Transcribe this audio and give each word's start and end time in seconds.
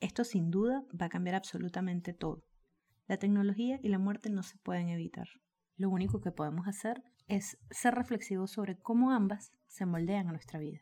Esto 0.00 0.24
sin 0.24 0.50
duda 0.50 0.84
va 1.00 1.06
a 1.06 1.08
cambiar 1.08 1.34
absolutamente 1.34 2.12
todo. 2.12 2.44
La 3.06 3.16
tecnología 3.16 3.80
y 3.82 3.88
la 3.88 3.98
muerte 3.98 4.30
no 4.30 4.42
se 4.42 4.58
pueden 4.58 4.88
evitar. 4.90 5.28
Lo 5.76 5.90
único 5.90 6.20
que 6.20 6.30
podemos 6.30 6.68
hacer 6.68 7.02
es 7.26 7.58
ser 7.70 7.94
reflexivos 7.94 8.50
sobre 8.50 8.78
cómo 8.78 9.12
ambas 9.12 9.52
se 9.66 9.86
moldean 9.86 10.28
a 10.28 10.32
nuestra 10.32 10.58
vida. 10.58 10.80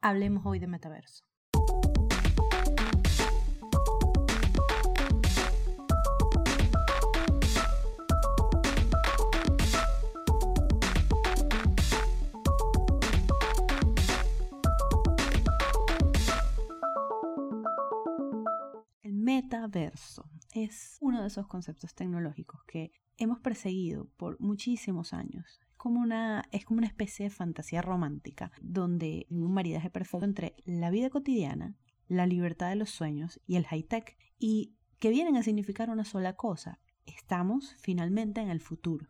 Hablemos 0.00 0.44
hoy 0.44 0.58
de 0.58 0.66
metaverso. 0.66 1.24
Metaverso 19.72 20.28
es 20.52 20.98
uno 21.00 21.22
de 21.22 21.28
esos 21.28 21.46
conceptos 21.46 21.94
tecnológicos 21.94 22.62
que 22.64 22.92
hemos 23.16 23.40
perseguido 23.40 24.08
por 24.16 24.38
muchísimos 24.40 25.12
años. 25.12 25.60
Como 25.76 26.00
una, 26.00 26.44
es 26.52 26.64
como 26.64 26.78
una 26.78 26.86
especie 26.86 27.24
de 27.24 27.30
fantasía 27.30 27.82
romántica, 27.82 28.52
donde 28.60 29.26
hay 29.30 29.42
un 29.42 29.52
maridaje 29.52 29.90
perfecto 29.90 30.24
entre 30.24 30.54
la 30.64 30.90
vida 30.90 31.10
cotidiana, 31.10 31.76
la 32.06 32.26
libertad 32.26 32.68
de 32.68 32.76
los 32.76 32.90
sueños 32.90 33.40
y 33.46 33.56
el 33.56 33.66
high-tech, 33.66 34.16
y 34.38 34.74
que 34.98 35.10
vienen 35.10 35.36
a 35.36 35.42
significar 35.42 35.90
una 35.90 36.04
sola 36.04 36.36
cosa, 36.36 36.78
estamos 37.04 37.74
finalmente 37.80 38.40
en 38.40 38.48
el 38.48 38.60
futuro. 38.60 39.08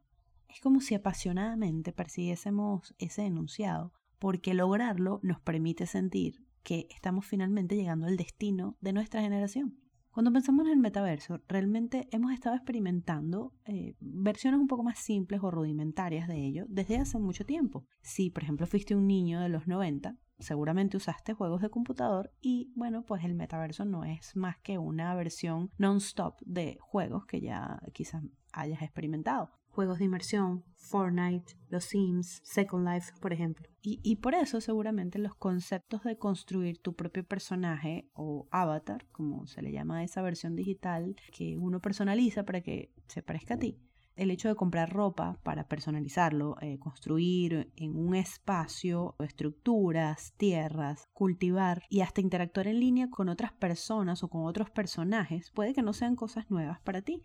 Es 0.49 0.61
como 0.61 0.81
si 0.81 0.95
apasionadamente 0.95 1.93
persiguiésemos 1.93 2.95
ese 2.99 3.27
enunciado, 3.27 3.93
porque 4.19 4.55
lograrlo 4.55 5.21
nos 5.23 5.41
permite 5.41 5.87
sentir 5.87 6.47
que 6.63 6.87
estamos 6.95 7.27
finalmente 7.27 7.77
llegando 7.77 8.07
al 8.07 8.17
destino 8.17 8.77
de 8.81 8.93
nuestra 8.93 9.21
generación. 9.21 9.82
Cuando 10.13 10.31
pensamos 10.31 10.67
en 10.67 10.73
el 10.73 10.79
metaverso, 10.79 11.41
realmente 11.49 12.07
hemos 12.11 12.33
estado 12.33 12.55
experimentando 12.55 13.55
eh, 13.65 13.97
versiones 13.99 14.61
un 14.61 14.67
poco 14.67 14.83
más 14.83 14.99
simples 14.99 15.41
o 15.43 15.51
rudimentarias 15.51 16.29
de 16.29 16.37
ello 16.37 16.67
desde 16.69 16.99
hace 16.99 17.19
mucho 17.19 17.47
tiempo. 17.47 17.87
Si, 18.03 18.29
por 18.29 18.43
ejemplo, 18.43 18.67
fuiste 18.67 18.95
un 18.95 19.07
niño 19.07 19.41
de 19.41 19.49
los 19.49 19.67
90, 19.67 20.19
seguramente 20.39 20.99
usaste 20.99 21.33
juegos 21.33 21.63
de 21.63 21.71
computador 21.71 22.31
y, 22.43 22.71
bueno, 22.77 23.07
pues 23.07 23.25
el 23.25 23.35
metaverso 23.35 23.87
no 23.87 24.05
es 24.05 24.37
más 24.37 24.59
que 24.59 24.77
una 24.77 25.15
versión 25.15 25.71
non-stop 25.79 26.39
de 26.45 26.77
juegos 26.79 27.25
que 27.25 27.41
ya 27.41 27.81
quizás 27.95 28.23
hayas 28.53 28.83
experimentado 28.83 29.51
juegos 29.73 29.99
de 29.99 30.05
inmersión, 30.05 30.65
Fortnite, 30.77 31.57
los 31.69 31.85
Sims, 31.85 32.41
Second 32.45 32.87
Life, 32.87 33.13
por 33.21 33.33
ejemplo. 33.33 33.67
Y, 33.85 34.17
por 34.17 34.35
eso 34.35 34.61
seguramente 34.61 35.19
los 35.19 35.35
conceptos 35.35 36.05
de 36.05 36.17
construir 36.17 36.79
tu 36.79 36.95
propio 36.95 37.25
personaje 37.25 38.09
o 38.13 38.47
avatar, 38.53 39.09
como 39.11 39.47
se 39.49 39.61
le 39.61 39.73
llama 39.73 39.99
a 39.99 40.05
esa 40.05 40.23
versión 40.23 40.55
digital 40.55 41.17
que 41.33 41.59
uno 41.59 41.81
personaliza 41.81 42.45
para 42.45 42.61
que 42.61 42.93
se 43.09 43.23
parezca 43.23 43.55
a 43.55 43.59
ti, 43.59 43.81
el 44.15 44.31
hecho 44.31 44.49
de 44.49 44.55
comprar 44.55 44.93
ropa 44.93 45.41
para 45.43 45.67
personalizarlo, 45.67 46.57
eh, 46.61 46.79
construir 46.79 47.73
en 47.75 47.97
un 47.97 48.15
espacio 48.15 49.17
estructuras, 49.19 50.35
tierras, 50.37 51.09
cultivar 51.13 51.83
y 51.89 52.03
hasta 52.03 52.21
interactuar 52.21 52.69
en 52.69 52.79
línea 52.79 53.11
con 53.11 53.29
otras 53.29 53.53
personas 53.53 54.23
o 54.23 54.29
con 54.29 54.45
otros 54.45 54.71
personajes, 54.71 55.51
puede 55.51 55.75
que 55.75 55.83
no 55.83 55.93
sean 55.93 56.15
cosas 56.15 56.51
nuevas 56.51 56.81
para 56.83 57.03
ti. 57.03 57.25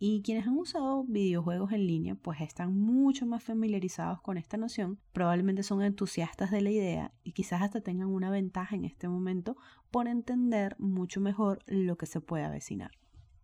Y 0.00 0.22
quienes 0.22 0.46
han 0.46 0.56
usado 0.56 1.02
videojuegos 1.04 1.72
en 1.72 1.86
línea 1.86 2.14
pues 2.14 2.40
están 2.40 2.78
mucho 2.78 3.26
más 3.26 3.42
familiarizados 3.42 4.20
con 4.20 4.38
esta 4.38 4.56
noción, 4.56 5.00
probablemente 5.12 5.64
son 5.64 5.82
entusiastas 5.82 6.52
de 6.52 6.60
la 6.60 6.70
idea 6.70 7.12
y 7.24 7.32
quizás 7.32 7.62
hasta 7.62 7.80
tengan 7.80 8.08
una 8.08 8.30
ventaja 8.30 8.76
en 8.76 8.84
este 8.84 9.08
momento 9.08 9.56
por 9.90 10.06
entender 10.06 10.76
mucho 10.78 11.20
mejor 11.20 11.58
lo 11.66 11.96
que 11.96 12.06
se 12.06 12.20
puede 12.20 12.44
avecinar. 12.44 12.92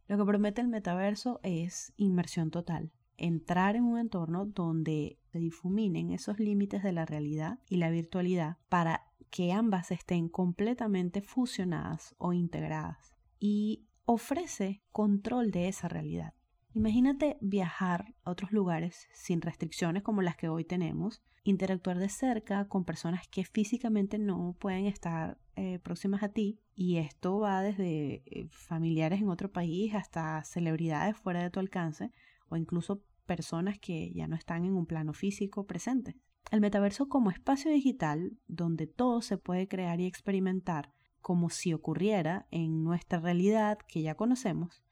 Lo 0.06 0.16
que 0.16 0.24
promete 0.24 0.60
el 0.60 0.68
metaverso 0.68 1.40
es 1.42 1.92
inmersión 1.96 2.52
total, 2.52 2.92
entrar 3.16 3.74
en 3.74 3.84
un 3.84 3.98
entorno 3.98 4.46
donde 4.46 5.18
se 5.32 5.40
difuminen 5.40 6.12
esos 6.12 6.38
límites 6.38 6.84
de 6.84 6.92
la 6.92 7.04
realidad 7.04 7.58
y 7.68 7.76
la 7.76 7.90
virtualidad 7.90 8.58
para 8.68 9.06
que 9.30 9.52
ambas 9.52 9.90
estén 9.90 10.28
completamente 10.28 11.20
fusionadas 11.20 12.14
o 12.18 12.32
integradas 12.32 13.16
y 13.40 13.88
ofrece 14.04 14.82
control 14.92 15.50
de 15.50 15.66
esa 15.66 15.88
realidad. 15.88 16.34
Imagínate 16.74 17.36
viajar 17.40 18.16
a 18.24 18.32
otros 18.32 18.50
lugares 18.50 19.08
sin 19.12 19.40
restricciones 19.40 20.02
como 20.02 20.22
las 20.22 20.36
que 20.36 20.48
hoy 20.48 20.64
tenemos, 20.64 21.22
interactuar 21.44 21.98
de 21.98 22.08
cerca 22.08 22.66
con 22.66 22.84
personas 22.84 23.28
que 23.28 23.44
físicamente 23.44 24.18
no 24.18 24.56
pueden 24.58 24.86
estar 24.86 25.38
eh, 25.54 25.78
próximas 25.78 26.24
a 26.24 26.30
ti 26.30 26.58
y 26.74 26.96
esto 26.96 27.38
va 27.38 27.62
desde 27.62 28.24
eh, 28.26 28.48
familiares 28.50 29.20
en 29.20 29.28
otro 29.28 29.52
país 29.52 29.94
hasta 29.94 30.42
celebridades 30.42 31.16
fuera 31.16 31.42
de 31.42 31.50
tu 31.50 31.60
alcance 31.60 32.10
o 32.48 32.56
incluso 32.56 33.04
personas 33.24 33.78
que 33.78 34.12
ya 34.12 34.26
no 34.26 34.34
están 34.34 34.64
en 34.64 34.74
un 34.74 34.86
plano 34.86 35.12
físico 35.12 35.66
presente. 35.66 36.16
El 36.50 36.60
metaverso 36.60 37.08
como 37.08 37.30
espacio 37.30 37.70
digital 37.70 38.36
donde 38.48 38.88
todo 38.88 39.22
se 39.22 39.38
puede 39.38 39.68
crear 39.68 40.00
y 40.00 40.06
experimentar 40.06 40.92
como 41.20 41.50
si 41.50 41.72
ocurriera 41.72 42.48
en 42.50 42.82
nuestra 42.82 43.20
realidad 43.20 43.78
que 43.88 44.02
ya 44.02 44.14
conocemos, 44.14 44.83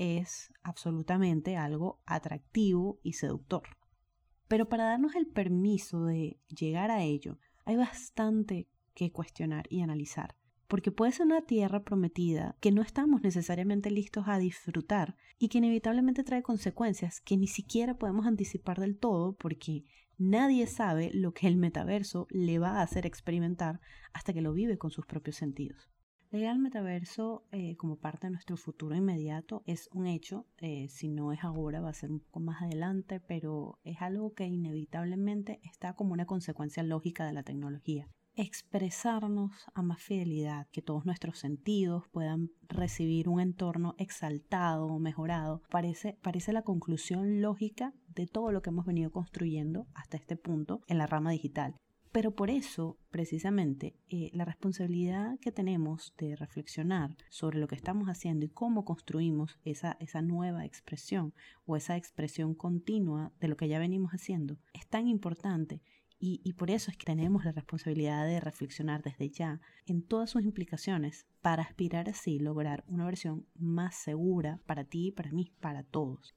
es 0.00 0.50
absolutamente 0.62 1.58
algo 1.58 2.00
atractivo 2.06 2.98
y 3.02 3.12
seductor. 3.12 3.62
Pero 4.48 4.68
para 4.68 4.84
darnos 4.84 5.14
el 5.14 5.26
permiso 5.26 6.04
de 6.04 6.40
llegar 6.48 6.90
a 6.90 7.02
ello, 7.02 7.38
hay 7.66 7.76
bastante 7.76 8.66
que 8.94 9.12
cuestionar 9.12 9.66
y 9.68 9.82
analizar, 9.82 10.36
porque 10.68 10.90
puede 10.90 11.12
ser 11.12 11.26
una 11.26 11.42
tierra 11.42 11.84
prometida 11.84 12.56
que 12.60 12.72
no 12.72 12.80
estamos 12.80 13.20
necesariamente 13.22 13.90
listos 13.90 14.24
a 14.26 14.38
disfrutar 14.38 15.16
y 15.38 15.48
que 15.48 15.58
inevitablemente 15.58 16.24
trae 16.24 16.42
consecuencias 16.42 17.20
que 17.20 17.36
ni 17.36 17.46
siquiera 17.46 17.98
podemos 17.98 18.26
anticipar 18.26 18.80
del 18.80 18.98
todo 18.98 19.34
porque 19.34 19.84
nadie 20.16 20.66
sabe 20.66 21.10
lo 21.12 21.34
que 21.34 21.46
el 21.46 21.56
metaverso 21.56 22.26
le 22.30 22.58
va 22.58 22.78
a 22.78 22.82
hacer 22.82 23.04
experimentar 23.04 23.80
hasta 24.14 24.32
que 24.32 24.40
lo 24.40 24.54
vive 24.54 24.78
con 24.78 24.90
sus 24.90 25.04
propios 25.04 25.36
sentidos. 25.36 25.89
La 26.32 26.38
idea 26.38 26.54
metaverso 26.54 27.44
eh, 27.50 27.76
como 27.76 27.96
parte 27.96 28.28
de 28.28 28.30
nuestro 28.30 28.56
futuro 28.56 28.94
inmediato 28.94 29.64
es 29.66 29.88
un 29.92 30.06
hecho, 30.06 30.46
eh, 30.58 30.86
si 30.88 31.08
no 31.08 31.32
es 31.32 31.42
ahora 31.42 31.80
va 31.80 31.88
a 31.88 31.92
ser 31.92 32.12
un 32.12 32.20
poco 32.20 32.38
más 32.38 32.62
adelante, 32.62 33.18
pero 33.18 33.80
es 33.82 34.00
algo 34.00 34.32
que 34.34 34.46
inevitablemente 34.46 35.58
está 35.64 35.94
como 35.94 36.12
una 36.12 36.26
consecuencia 36.26 36.84
lógica 36.84 37.26
de 37.26 37.32
la 37.32 37.42
tecnología. 37.42 38.06
Expresarnos 38.36 39.50
a 39.74 39.82
más 39.82 40.00
fidelidad, 40.00 40.68
que 40.70 40.82
todos 40.82 41.04
nuestros 41.04 41.36
sentidos 41.36 42.04
puedan 42.12 42.50
recibir 42.68 43.28
un 43.28 43.40
entorno 43.40 43.96
exaltado 43.98 44.86
o 44.86 45.00
mejorado, 45.00 45.62
parece, 45.68 46.16
parece 46.22 46.52
la 46.52 46.62
conclusión 46.62 47.42
lógica 47.42 47.92
de 48.06 48.28
todo 48.28 48.52
lo 48.52 48.62
que 48.62 48.70
hemos 48.70 48.86
venido 48.86 49.10
construyendo 49.10 49.88
hasta 49.94 50.16
este 50.16 50.36
punto 50.36 50.82
en 50.86 50.98
la 50.98 51.08
rama 51.08 51.32
digital. 51.32 51.74
Pero 52.12 52.34
por 52.34 52.50
eso, 52.50 52.98
precisamente, 53.12 53.94
eh, 54.08 54.30
la 54.32 54.44
responsabilidad 54.44 55.38
que 55.38 55.52
tenemos 55.52 56.12
de 56.18 56.34
reflexionar 56.34 57.16
sobre 57.28 57.60
lo 57.60 57.68
que 57.68 57.76
estamos 57.76 58.08
haciendo 58.08 58.44
y 58.44 58.48
cómo 58.48 58.84
construimos 58.84 59.60
esa, 59.64 59.96
esa 60.00 60.20
nueva 60.20 60.64
expresión 60.64 61.32
o 61.66 61.76
esa 61.76 61.96
expresión 61.96 62.54
continua 62.54 63.32
de 63.38 63.46
lo 63.46 63.56
que 63.56 63.68
ya 63.68 63.78
venimos 63.78 64.10
haciendo 64.10 64.58
es 64.72 64.88
tan 64.88 65.06
importante 65.06 65.82
y, 66.18 66.40
y, 66.44 66.52
por 66.52 66.70
eso 66.70 66.90
es 66.90 66.98
que 66.98 67.06
tenemos 67.06 67.46
la 67.46 67.52
responsabilidad 67.52 68.26
de 68.26 68.40
reflexionar 68.40 69.02
desde 69.02 69.30
ya 69.30 69.60
en 69.86 70.02
todas 70.02 70.28
sus 70.28 70.42
implicaciones 70.42 71.26
para 71.40 71.62
aspirar 71.62 72.10
así 72.10 72.38
lograr 72.38 72.84
una 72.88 73.06
versión 73.06 73.46
más 73.54 73.94
segura 73.94 74.60
para 74.66 74.84
ti, 74.84 75.12
para 75.12 75.32
mí, 75.32 75.50
para 75.60 75.82
todos 75.82 76.34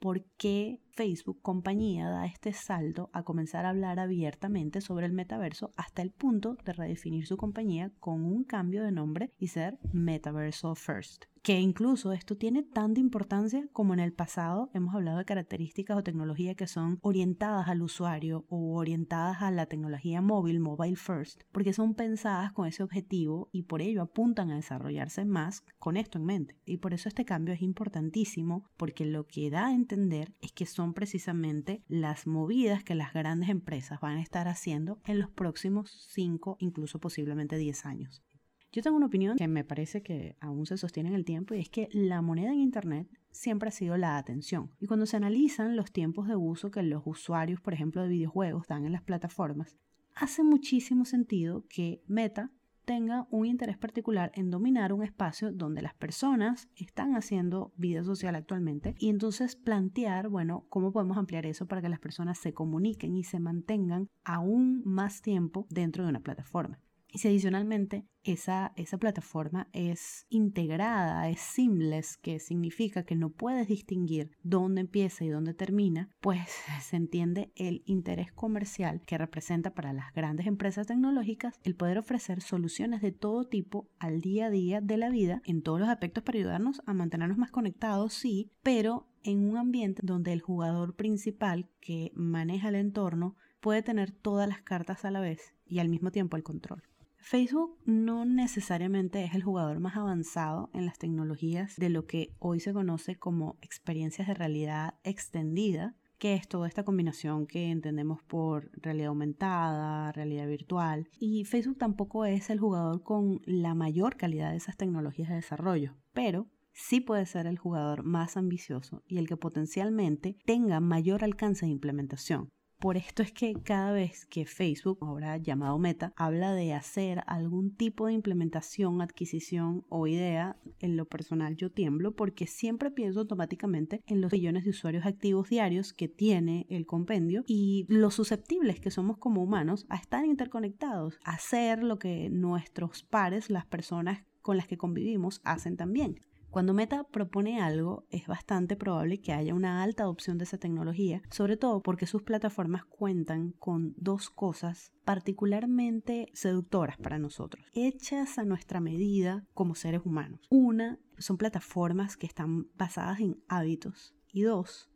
por 0.00 0.24
qué 0.36 0.80
Facebook 0.90 1.40
compañía 1.42 2.08
da 2.08 2.26
este 2.26 2.52
salto 2.52 3.10
a 3.12 3.22
comenzar 3.22 3.66
a 3.66 3.70
hablar 3.70 4.00
abiertamente 4.00 4.80
sobre 4.80 5.06
el 5.06 5.12
metaverso 5.12 5.72
hasta 5.76 6.02
el 6.02 6.10
punto 6.10 6.56
de 6.64 6.72
redefinir 6.72 7.26
su 7.26 7.36
compañía 7.36 7.92
con 8.00 8.24
un 8.24 8.44
cambio 8.44 8.82
de 8.82 8.92
nombre 8.92 9.30
y 9.38 9.48
ser 9.48 9.78
Metaverso 9.92 10.74
First 10.74 11.26
que 11.46 11.60
incluso 11.60 12.10
esto 12.10 12.36
tiene 12.36 12.64
tanta 12.64 12.98
importancia 12.98 13.68
como 13.72 13.94
en 13.94 14.00
el 14.00 14.12
pasado 14.12 14.68
hemos 14.74 14.96
hablado 14.96 15.18
de 15.18 15.24
características 15.24 15.96
o 15.96 16.02
tecnología 16.02 16.56
que 16.56 16.66
son 16.66 16.98
orientadas 17.02 17.68
al 17.68 17.82
usuario 17.82 18.46
o 18.48 18.74
orientadas 18.74 19.42
a 19.42 19.52
la 19.52 19.66
tecnología 19.66 20.20
móvil, 20.20 20.58
mobile 20.58 20.96
first, 20.96 21.44
porque 21.52 21.72
son 21.72 21.94
pensadas 21.94 22.52
con 22.52 22.66
ese 22.66 22.82
objetivo 22.82 23.48
y 23.52 23.62
por 23.62 23.80
ello 23.80 24.02
apuntan 24.02 24.50
a 24.50 24.56
desarrollarse 24.56 25.24
más 25.24 25.62
con 25.78 25.96
esto 25.96 26.18
en 26.18 26.24
mente. 26.24 26.58
Y 26.66 26.78
por 26.78 26.94
eso 26.94 27.08
este 27.08 27.24
cambio 27.24 27.54
es 27.54 27.62
importantísimo 27.62 28.64
porque 28.76 29.06
lo 29.06 29.28
que 29.28 29.48
da 29.48 29.68
a 29.68 29.72
entender 29.72 30.34
es 30.40 30.50
que 30.50 30.66
son 30.66 30.94
precisamente 30.94 31.84
las 31.86 32.26
movidas 32.26 32.82
que 32.82 32.96
las 32.96 33.12
grandes 33.12 33.50
empresas 33.50 34.00
van 34.00 34.16
a 34.16 34.22
estar 34.22 34.48
haciendo 34.48 34.98
en 35.04 35.20
los 35.20 35.30
próximos 35.30 36.08
5, 36.10 36.56
incluso 36.58 36.98
posiblemente 36.98 37.56
10 37.56 37.86
años. 37.86 38.25
Yo 38.72 38.82
tengo 38.82 38.96
una 38.96 39.06
opinión 39.06 39.36
que 39.36 39.48
me 39.48 39.64
parece 39.64 40.02
que 40.02 40.36
aún 40.40 40.66
se 40.66 40.76
sostiene 40.76 41.08
en 41.08 41.14
el 41.14 41.24
tiempo 41.24 41.54
y 41.54 41.60
es 41.60 41.70
que 41.70 41.88
la 41.92 42.20
moneda 42.20 42.52
en 42.52 42.60
Internet 42.60 43.08
siempre 43.30 43.68
ha 43.68 43.72
sido 43.72 43.96
la 43.96 44.18
atención. 44.18 44.70
Y 44.80 44.86
cuando 44.86 45.06
se 45.06 45.16
analizan 45.16 45.76
los 45.76 45.92
tiempos 45.92 46.28
de 46.28 46.36
uso 46.36 46.70
que 46.70 46.82
los 46.82 47.02
usuarios, 47.04 47.60
por 47.60 47.74
ejemplo, 47.74 48.02
de 48.02 48.08
videojuegos 48.08 48.66
dan 48.66 48.84
en 48.84 48.92
las 48.92 49.02
plataformas, 49.02 49.76
hace 50.14 50.42
muchísimo 50.42 51.04
sentido 51.04 51.64
que 51.68 52.02
Meta 52.06 52.50
tenga 52.86 53.26
un 53.30 53.46
interés 53.46 53.76
particular 53.76 54.30
en 54.34 54.48
dominar 54.48 54.92
un 54.92 55.02
espacio 55.02 55.52
donde 55.52 55.82
las 55.82 55.94
personas 55.94 56.68
están 56.76 57.16
haciendo 57.16 57.72
vida 57.76 58.04
social 58.04 58.36
actualmente 58.36 58.94
y 58.98 59.10
entonces 59.10 59.56
plantear, 59.56 60.28
bueno, 60.28 60.66
cómo 60.68 60.92
podemos 60.92 61.18
ampliar 61.18 61.46
eso 61.46 61.66
para 61.66 61.82
que 61.82 61.88
las 61.88 61.98
personas 61.98 62.38
se 62.38 62.54
comuniquen 62.54 63.16
y 63.16 63.24
se 63.24 63.40
mantengan 63.40 64.08
aún 64.24 64.82
más 64.84 65.20
tiempo 65.20 65.66
dentro 65.68 66.04
de 66.04 66.10
una 66.10 66.20
plataforma. 66.20 66.80
Y 67.16 67.18
si 67.18 67.28
adicionalmente 67.28 68.04
esa, 68.24 68.74
esa 68.76 68.98
plataforma 68.98 69.70
es 69.72 70.26
integrada, 70.28 71.30
es 71.30 71.40
seamless, 71.40 72.18
que 72.18 72.38
significa 72.40 73.04
que 73.04 73.14
no 73.14 73.30
puedes 73.30 73.68
distinguir 73.68 74.32
dónde 74.42 74.82
empieza 74.82 75.24
y 75.24 75.30
dónde 75.30 75.54
termina, 75.54 76.10
pues 76.20 76.46
se 76.82 76.96
entiende 76.96 77.52
el 77.56 77.82
interés 77.86 78.32
comercial 78.32 79.00
que 79.06 79.16
representa 79.16 79.72
para 79.72 79.94
las 79.94 80.12
grandes 80.12 80.46
empresas 80.46 80.88
tecnológicas 80.88 81.58
el 81.64 81.74
poder 81.74 81.96
ofrecer 81.96 82.42
soluciones 82.42 83.00
de 83.00 83.12
todo 83.12 83.44
tipo 83.44 83.88
al 83.98 84.20
día 84.20 84.48
a 84.48 84.50
día 84.50 84.82
de 84.82 84.98
la 84.98 85.08
vida 85.08 85.40
en 85.46 85.62
todos 85.62 85.80
los 85.80 85.88
aspectos 85.88 86.22
para 86.22 86.38
ayudarnos 86.38 86.82
a 86.84 86.92
mantenernos 86.92 87.38
más 87.38 87.50
conectados, 87.50 88.12
sí, 88.12 88.50
pero 88.62 89.08
en 89.22 89.48
un 89.48 89.56
ambiente 89.56 90.02
donde 90.04 90.34
el 90.34 90.42
jugador 90.42 90.96
principal 90.96 91.70
que 91.80 92.12
maneja 92.14 92.68
el 92.68 92.74
entorno 92.74 93.36
puede 93.60 93.82
tener 93.82 94.10
todas 94.10 94.46
las 94.46 94.60
cartas 94.60 95.06
a 95.06 95.10
la 95.10 95.20
vez 95.20 95.54
y 95.64 95.78
al 95.78 95.88
mismo 95.88 96.10
tiempo 96.10 96.36
el 96.36 96.42
control. 96.42 96.82
Facebook 97.26 97.76
no 97.86 98.24
necesariamente 98.24 99.24
es 99.24 99.34
el 99.34 99.42
jugador 99.42 99.80
más 99.80 99.96
avanzado 99.96 100.70
en 100.72 100.86
las 100.86 100.96
tecnologías 100.96 101.74
de 101.74 101.88
lo 101.88 102.06
que 102.06 102.30
hoy 102.38 102.60
se 102.60 102.72
conoce 102.72 103.16
como 103.16 103.56
experiencias 103.62 104.28
de 104.28 104.34
realidad 104.34 104.94
extendida, 105.02 105.96
que 106.18 106.34
es 106.34 106.46
toda 106.46 106.68
esta 106.68 106.84
combinación 106.84 107.48
que 107.48 107.72
entendemos 107.72 108.22
por 108.22 108.70
realidad 108.80 109.08
aumentada, 109.08 110.12
realidad 110.12 110.46
virtual. 110.46 111.08
Y 111.18 111.42
Facebook 111.46 111.78
tampoco 111.78 112.26
es 112.26 112.48
el 112.48 112.60
jugador 112.60 113.02
con 113.02 113.40
la 113.44 113.74
mayor 113.74 114.16
calidad 114.16 114.52
de 114.52 114.58
esas 114.58 114.76
tecnologías 114.76 115.28
de 115.28 115.34
desarrollo, 115.34 115.96
pero 116.12 116.46
sí 116.72 117.00
puede 117.00 117.26
ser 117.26 117.48
el 117.48 117.58
jugador 117.58 118.04
más 118.04 118.36
ambicioso 118.36 119.02
y 119.08 119.18
el 119.18 119.26
que 119.26 119.36
potencialmente 119.36 120.36
tenga 120.44 120.78
mayor 120.78 121.24
alcance 121.24 121.66
de 121.66 121.72
implementación. 121.72 122.50
Por 122.78 122.98
esto 122.98 123.22
es 123.22 123.32
que 123.32 123.54
cada 123.54 123.92
vez 123.92 124.26
que 124.26 124.44
Facebook, 124.44 124.98
ahora 125.00 125.38
llamado 125.38 125.78
Meta, 125.78 126.12
habla 126.14 126.52
de 126.52 126.74
hacer 126.74 127.22
algún 127.26 127.74
tipo 127.74 128.06
de 128.06 128.12
implementación, 128.12 129.00
adquisición 129.00 129.86
o 129.88 130.06
idea, 130.06 130.58
en 130.80 130.98
lo 130.98 131.06
personal 131.06 131.56
yo 131.56 131.70
tiemblo 131.70 132.14
porque 132.14 132.46
siempre 132.46 132.90
pienso 132.90 133.20
automáticamente 133.20 134.02
en 134.06 134.20
los 134.20 134.30
millones 134.30 134.64
de 134.64 134.70
usuarios 134.70 135.06
activos 135.06 135.48
diarios 135.48 135.94
que 135.94 136.08
tiene 136.08 136.66
el 136.68 136.84
compendio 136.84 137.44
y 137.46 137.86
lo 137.88 138.10
susceptibles 138.10 138.78
que 138.78 138.90
somos 138.90 139.16
como 139.16 139.42
humanos 139.42 139.86
a 139.88 139.96
estar 139.96 140.26
interconectados, 140.26 141.18
a 141.24 141.32
hacer 141.32 141.82
lo 141.82 141.98
que 141.98 142.28
nuestros 142.28 143.02
pares, 143.02 143.48
las 143.48 143.64
personas 143.64 144.22
con 144.42 144.58
las 144.58 144.66
que 144.66 144.76
convivimos, 144.76 145.40
hacen 145.44 145.78
también. 145.78 146.20
Cuando 146.56 146.72
Meta 146.72 147.04
propone 147.04 147.60
algo, 147.60 148.06
es 148.08 148.26
bastante 148.26 148.76
probable 148.76 149.20
que 149.20 149.34
haya 149.34 149.52
una 149.52 149.82
alta 149.82 150.04
adopción 150.04 150.38
de 150.38 150.44
esa 150.44 150.56
tecnología, 150.56 151.20
sobre 151.30 151.58
todo 151.58 151.82
porque 151.82 152.06
sus 152.06 152.22
plataformas 152.22 152.86
cuentan 152.86 153.52
con 153.58 153.92
dos 153.98 154.30
cosas 154.30 154.90
particularmente 155.04 156.30
seductoras 156.32 156.96
para 156.96 157.18
nosotros, 157.18 157.66
hechas 157.74 158.38
a 158.38 158.46
nuestra 158.46 158.80
medida 158.80 159.44
como 159.52 159.74
seres 159.74 160.00
humanos. 160.06 160.40
Una, 160.48 160.98
son 161.18 161.36
plataformas 161.36 162.16
que 162.16 162.26
están 162.26 162.68
basadas 162.74 163.20
en 163.20 163.36
hábitos 163.48 164.14
y 164.32 164.40
dos, 164.40 164.88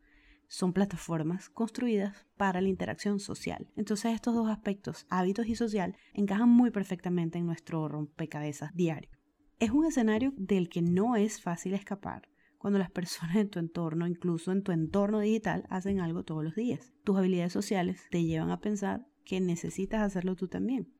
son 0.49 0.73
plataformas 0.73 1.51
construidas 1.51 2.27
para 2.39 2.63
la 2.63 2.71
interacción 2.71 3.21
social. 3.21 3.69
Entonces 3.77 4.15
estos 4.15 4.35
dos 4.35 4.49
aspectos, 4.49 5.05
hábitos 5.11 5.47
y 5.47 5.57
social, 5.57 5.95
encajan 6.15 6.49
muy 6.49 6.71
perfectamente 6.71 7.37
en 7.37 7.45
nuestro 7.45 7.87
rompecabezas 7.87 8.73
diario. 8.73 9.20
Es 9.61 9.73
un 9.73 9.85
escenario 9.85 10.33
del 10.39 10.71
que 10.71 10.81
no 10.81 11.17
es 11.17 11.43
fácil 11.43 11.75
escapar 11.75 12.23
cuando 12.57 12.79
las 12.79 12.91
personas 12.91 13.37
en 13.37 13.51
tu 13.51 13.59
entorno, 13.59 14.07
incluso 14.07 14.53
en 14.53 14.63
tu 14.63 14.73
entorno 14.73 15.21
digital, 15.21 15.67
hacen 15.69 16.01
algo 16.01 16.25
todos 16.25 16.43
los 16.43 16.55
días. 16.55 16.95
Tus 17.05 17.19
habilidades 17.19 17.53
sociales 17.53 18.07
te 18.11 18.25
llevan 18.25 18.51
a 18.51 18.61
pensar 18.61 19.07
que 19.23 19.39
necesitas 19.39 20.01
hacerlo 20.01 20.35
tú 20.35 20.49
también. 20.49 20.91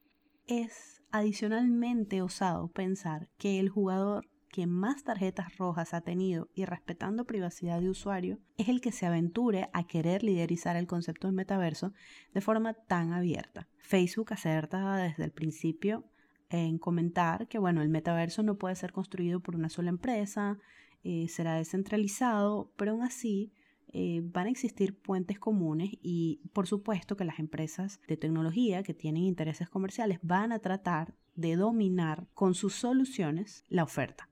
Es 0.47 1.03
adicionalmente 1.11 2.21
osado 2.21 2.69
pensar 2.69 3.31
que 3.39 3.61
el 3.61 3.71
jugador 3.71 4.29
que 4.51 4.67
más 4.67 5.05
tarjetas 5.05 5.57
rojas 5.57 5.95
ha 5.95 6.03
tenido 6.03 6.51
y 6.55 6.67
respetando 6.67 7.25
privacidad 7.25 7.81
de 7.81 7.89
usuario 7.89 8.41
es 8.59 8.69
el 8.69 8.83
que 8.83 8.93
se 8.93 9.07
aventure 9.07 9.71
a 9.73 9.87
querer 9.87 10.23
liderizar 10.23 10.77
el 10.77 10.87
concepto 10.87 11.29
del 11.29 11.37
metaverso 11.37 11.95
de 12.35 12.43
forma 12.43 12.75
tan 12.75 13.15
abierta. 13.15 13.69
Facebook 13.79 14.35
acerta 14.35 14.97
desde 14.97 15.25
el 15.25 15.33
principio 15.33 16.05
en 16.51 16.79
comentar 16.79 17.49
que, 17.49 17.59
bueno, 17.59 17.83
el 17.83 17.89
metaverso 17.89 18.43
no 18.43 18.57
puede 18.57 18.75
ser 18.75 18.93
construido 18.93 19.41
por 19.41 19.57
una 19.57 19.69
sola 19.69 19.89
empresa, 19.89 20.59
eh, 21.03 21.29
será 21.29 21.55
descentralizado, 21.55 22.73
pero 22.77 22.93
aún 22.93 23.03
así 23.03 23.53
eh, 23.93 24.21
van 24.23 24.47
a 24.47 24.51
existir 24.51 24.97
puentes 25.01 25.39
comunes 25.39 25.91
y 26.01 26.41
por 26.53 26.67
supuesto 26.67 27.17
que 27.17 27.25
las 27.25 27.39
empresas 27.41 28.01
de 28.07 28.17
tecnología 28.17 28.83
que 28.83 28.95
tienen 28.95 29.25
intereses 29.25 29.69
comerciales 29.69 30.21
van 30.23 30.53
a 30.53 30.61
tratar 30.61 31.15
de 31.35 31.57
dominar 31.57 32.29
con 32.35 32.55
sus 32.55 32.75
soluciones 32.75 33.65
la 33.69 33.83
oferta. 33.83 34.30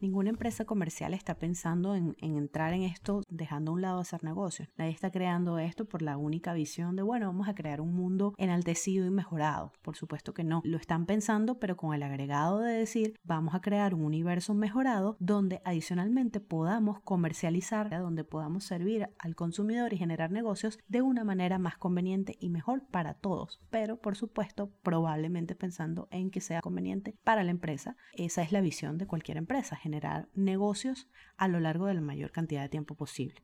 Ninguna 0.00 0.30
empresa 0.30 0.64
comercial 0.64 1.12
está 1.12 1.34
pensando 1.34 1.94
en, 1.94 2.16
entrar 2.20 2.72
en 2.72 2.84
esto 2.84 3.20
dejando 3.28 3.70
a 3.70 3.74
un 3.74 3.82
lado 3.82 4.00
hacer 4.00 4.24
negocios. 4.24 4.70
Nadie 4.78 4.92
está 4.92 5.10
creando 5.10 5.58
esto 5.58 5.84
por 5.84 6.00
la 6.00 6.16
única 6.16 6.54
visión 6.54 6.96
de, 6.96 7.02
bueno, 7.02 7.26
vamos 7.26 7.48
a 7.48 7.54
crear 7.54 7.82
un 7.82 7.94
mundo 7.94 8.32
enaltecido 8.38 9.04
y 9.04 9.10
mejorado. 9.10 9.74
Por 9.82 9.96
supuesto 9.96 10.32
que 10.32 10.42
no. 10.42 10.62
Lo 10.64 10.78
están 10.78 11.04
pensando, 11.04 11.58
pero 11.58 11.76
con 11.76 11.92
el 11.92 12.02
agregado 12.02 12.60
de 12.60 12.72
decir, 12.72 13.20
vamos 13.24 13.54
a 13.54 13.60
crear 13.60 13.94
un 13.94 14.02
universo 14.02 14.54
mejorado 14.54 15.18
donde 15.20 15.60
adicionalmente 15.66 16.40
podamos 16.40 17.00
comercializar, 17.00 17.90
donde 17.90 18.24
podamos 18.24 18.64
servir 18.64 19.10
al 19.18 19.34
consumidor 19.34 19.92
y 19.92 19.98
generar 19.98 20.30
negocios 20.30 20.78
de 20.88 21.02
una 21.02 21.24
manera 21.24 21.58
más 21.58 21.76
conveniente 21.76 22.38
y 22.40 22.48
mejor 22.48 22.86
para 22.90 23.12
todos. 23.12 23.60
Pero, 23.68 24.00
por 24.00 24.16
supuesto, 24.16 24.70
probablemente 24.82 25.54
pensando 25.54 26.08
en 26.10 26.30
que 26.30 26.40
sea 26.40 26.62
conveniente 26.62 27.18
para 27.22 27.44
la 27.44 27.50
empresa. 27.50 27.98
Esa 28.14 28.40
es 28.40 28.50
la 28.50 28.62
visión 28.62 28.96
de 28.96 29.06
cualquier 29.06 29.36
empresa 29.36 29.76
generar 29.90 30.28
negocios 30.34 31.08
a 31.36 31.48
lo 31.48 31.58
largo 31.58 31.86
de 31.86 31.94
la 31.94 32.00
mayor 32.00 32.30
cantidad 32.30 32.62
de 32.62 32.68
tiempo 32.68 32.94
posible. 32.94 33.42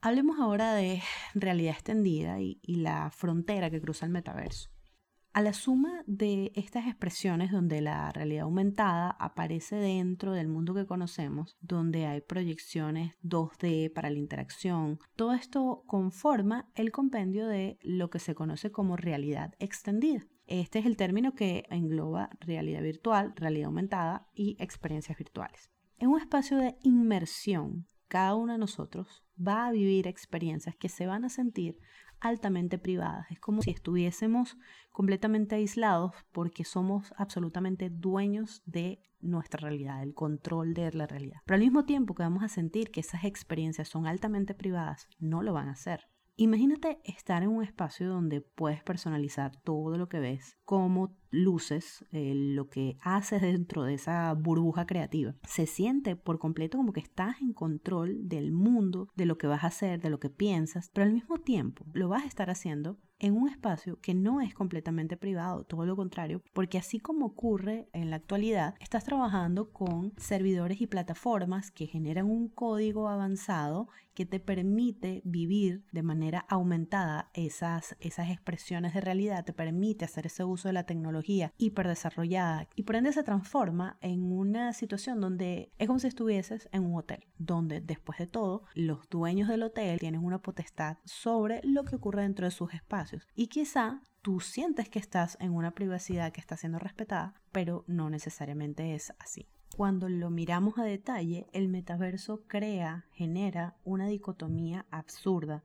Hablemos 0.00 0.38
ahora 0.38 0.72
de 0.74 1.02
realidad 1.34 1.74
extendida 1.74 2.40
y, 2.40 2.60
la 2.64 3.10
frontera 3.10 3.70
que 3.70 3.80
cruza 3.80 4.06
el 4.06 4.12
metaverso. 4.12 4.70
A 5.32 5.42
la 5.42 5.52
suma 5.52 6.02
de 6.06 6.50
estas 6.54 6.86
expresiones 6.86 7.52
donde 7.52 7.80
la 7.80 8.10
realidad 8.10 8.44
aumentada 8.44 9.10
aparece 9.10 9.76
dentro 9.76 10.32
del 10.32 10.48
mundo 10.48 10.74
que 10.74 10.86
conocemos, 10.86 11.56
donde 11.60 12.06
hay 12.06 12.20
proyecciones 12.20 13.14
2D 13.22 13.92
para 13.92 14.10
la 14.10 14.18
interacción, 14.18 14.98
todo 15.16 15.34
esto 15.34 15.84
conforma 15.86 16.68
el 16.74 16.90
compendio 16.90 17.46
de 17.46 17.78
lo 17.82 18.10
que 18.10 18.18
se 18.18 18.34
conoce 18.34 18.72
como 18.72 18.96
realidad 18.96 19.54
extendida. 19.58 20.26
Este 20.46 20.80
es 20.80 20.86
el 20.86 20.96
término 20.96 21.34
que 21.34 21.64
engloba 21.70 22.30
realidad 22.40 22.82
virtual, 22.82 23.32
realidad 23.36 23.66
aumentada 23.66 24.26
y 24.34 24.56
experiencias 24.58 25.16
virtuales. 25.16 25.70
En 26.00 26.08
un 26.08 26.18
espacio 26.18 26.56
de 26.56 26.78
inmersión, 26.82 27.86
cada 28.08 28.34
uno 28.34 28.54
de 28.54 28.58
nosotros 28.58 29.22
va 29.38 29.66
a 29.66 29.70
vivir 29.70 30.06
experiencias 30.06 30.74
que 30.74 30.88
se 30.88 31.06
van 31.06 31.26
a 31.26 31.28
sentir 31.28 31.78
altamente 32.20 32.78
privadas. 32.78 33.26
Es 33.30 33.38
como 33.38 33.60
si 33.60 33.70
estuviésemos 33.70 34.56
completamente 34.92 35.56
aislados 35.56 36.12
porque 36.32 36.64
somos 36.64 37.12
absolutamente 37.18 37.90
dueños 37.90 38.62
de 38.64 39.02
nuestra 39.20 39.60
realidad, 39.60 40.02
el 40.02 40.14
control 40.14 40.72
de 40.72 40.90
la 40.92 41.06
realidad. 41.06 41.42
Pero 41.44 41.56
al 41.56 41.60
mismo 41.60 41.84
tiempo 41.84 42.14
que 42.14 42.22
vamos 42.22 42.42
a 42.42 42.48
sentir 42.48 42.90
que 42.90 43.00
esas 43.00 43.24
experiencias 43.24 43.88
son 43.88 44.06
altamente 44.06 44.54
privadas, 44.54 45.06
no 45.18 45.42
lo 45.42 45.52
van 45.52 45.68
a 45.68 45.72
hacer. 45.72 46.08
Imagínate 46.40 47.02
estar 47.04 47.42
en 47.42 47.50
un 47.50 47.62
espacio 47.62 48.08
donde 48.08 48.40
puedes 48.40 48.82
personalizar 48.82 49.52
todo 49.62 49.98
lo 49.98 50.08
que 50.08 50.20
ves, 50.20 50.56
cómo 50.64 51.14
luces, 51.28 52.06
eh, 52.12 52.32
lo 52.34 52.70
que 52.70 52.96
haces 53.02 53.42
dentro 53.42 53.84
de 53.84 53.92
esa 53.92 54.32
burbuja 54.32 54.86
creativa. 54.86 55.34
Se 55.46 55.66
siente 55.66 56.16
por 56.16 56.38
completo 56.38 56.78
como 56.78 56.94
que 56.94 57.00
estás 57.00 57.42
en 57.42 57.52
control 57.52 58.26
del 58.26 58.52
mundo, 58.52 59.10
de 59.16 59.26
lo 59.26 59.36
que 59.36 59.48
vas 59.48 59.64
a 59.64 59.66
hacer, 59.66 60.00
de 60.00 60.08
lo 60.08 60.18
que 60.18 60.30
piensas, 60.30 60.88
pero 60.94 61.04
al 61.06 61.12
mismo 61.12 61.36
tiempo 61.36 61.84
lo 61.92 62.08
vas 62.08 62.24
a 62.24 62.28
estar 62.28 62.48
haciendo 62.48 62.96
en 63.20 63.36
un 63.36 63.48
espacio 63.48 64.00
que 64.00 64.14
no 64.14 64.40
es 64.40 64.54
completamente 64.54 65.16
privado, 65.16 65.64
todo 65.64 65.86
lo 65.86 65.94
contrario, 65.94 66.42
porque 66.52 66.78
así 66.78 66.98
como 66.98 67.26
ocurre 67.26 67.88
en 67.92 68.10
la 68.10 68.16
actualidad, 68.16 68.74
estás 68.80 69.04
trabajando 69.04 69.70
con 69.72 70.12
servidores 70.16 70.80
y 70.80 70.86
plataformas 70.86 71.70
que 71.70 71.86
generan 71.86 72.30
un 72.30 72.48
código 72.48 73.08
avanzado 73.08 73.88
que 74.14 74.26
te 74.26 74.40
permite 74.40 75.22
vivir 75.24 75.84
de 75.92 76.02
manera 76.02 76.44
aumentada 76.48 77.30
esas, 77.34 77.96
esas 78.00 78.30
expresiones 78.30 78.94
de 78.94 79.00
realidad, 79.00 79.44
te 79.44 79.52
permite 79.52 80.04
hacer 80.04 80.26
ese 80.26 80.44
uso 80.44 80.68
de 80.68 80.74
la 80.74 80.84
tecnología 80.84 81.52
hiperdesarrollada 81.58 82.68
y 82.74 82.82
por 82.82 82.96
ende 82.96 83.12
se 83.12 83.22
transforma 83.22 83.98
en 84.00 84.32
una 84.32 84.72
situación 84.72 85.20
donde 85.20 85.72
es 85.78 85.86
como 85.86 85.98
si 85.98 86.08
estuvieses 86.08 86.68
en 86.72 86.84
un 86.84 86.96
hotel, 86.96 87.26
donde 87.38 87.80
después 87.80 88.18
de 88.18 88.26
todo 88.26 88.64
los 88.74 89.08
dueños 89.08 89.48
del 89.48 89.62
hotel 89.62 89.98
tienen 89.98 90.24
una 90.24 90.40
potestad 90.42 90.98
sobre 91.04 91.60
lo 91.62 91.84
que 91.84 91.96
ocurre 91.96 92.22
dentro 92.22 92.46
de 92.46 92.50
sus 92.50 92.72
espacios 92.74 93.09
Y 93.34 93.48
quizá 93.48 94.02
tú 94.22 94.40
sientes 94.40 94.88
que 94.88 94.98
estás 94.98 95.36
en 95.40 95.52
una 95.52 95.72
privacidad 95.72 96.32
que 96.32 96.40
está 96.40 96.56
siendo 96.56 96.78
respetada, 96.78 97.34
pero 97.52 97.84
no 97.86 98.10
necesariamente 98.10 98.94
es 98.94 99.12
así. 99.18 99.48
Cuando 99.76 100.08
lo 100.08 100.30
miramos 100.30 100.78
a 100.78 100.84
detalle, 100.84 101.46
el 101.52 101.68
metaverso 101.68 102.42
crea, 102.46 103.06
genera 103.12 103.76
una 103.84 104.08
dicotomía 104.08 104.86
absurda, 104.90 105.62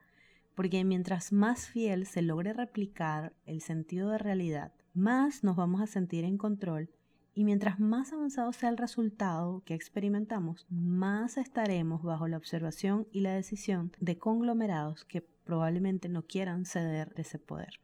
porque 0.55 0.83
mientras 0.85 1.33
más 1.33 1.67
fiel 1.67 2.05
se 2.05 2.21
logre 2.21 2.53
replicar 2.53 3.33
el 3.45 3.61
sentido 3.61 4.11
de 4.11 4.19
realidad, 4.19 4.71
más 4.93 5.43
nos 5.43 5.57
vamos 5.57 5.81
a 5.81 5.87
sentir 5.87 6.23
en 6.23 6.37
control 6.37 6.89
y 7.35 7.43
mientras 7.43 7.79
más 7.79 8.13
avanzado 8.13 8.53
sea 8.53 8.69
el 8.69 8.77
resultado 8.77 9.61
que 9.65 9.75
experimentamos, 9.75 10.65
más 10.69 11.37
estaremos 11.37 12.01
bajo 12.01 12.29
la 12.29 12.37
observación 12.37 13.07
y 13.11 13.19
la 13.19 13.33
decisión 13.33 13.91
de 13.99 14.17
conglomerados 14.17 15.03
que 15.03 15.21
probablemente 15.21 16.07
no 16.07 16.23
quieran 16.23 16.65
ceder 16.65 17.13
ese 17.17 17.37
poder. 17.37 17.81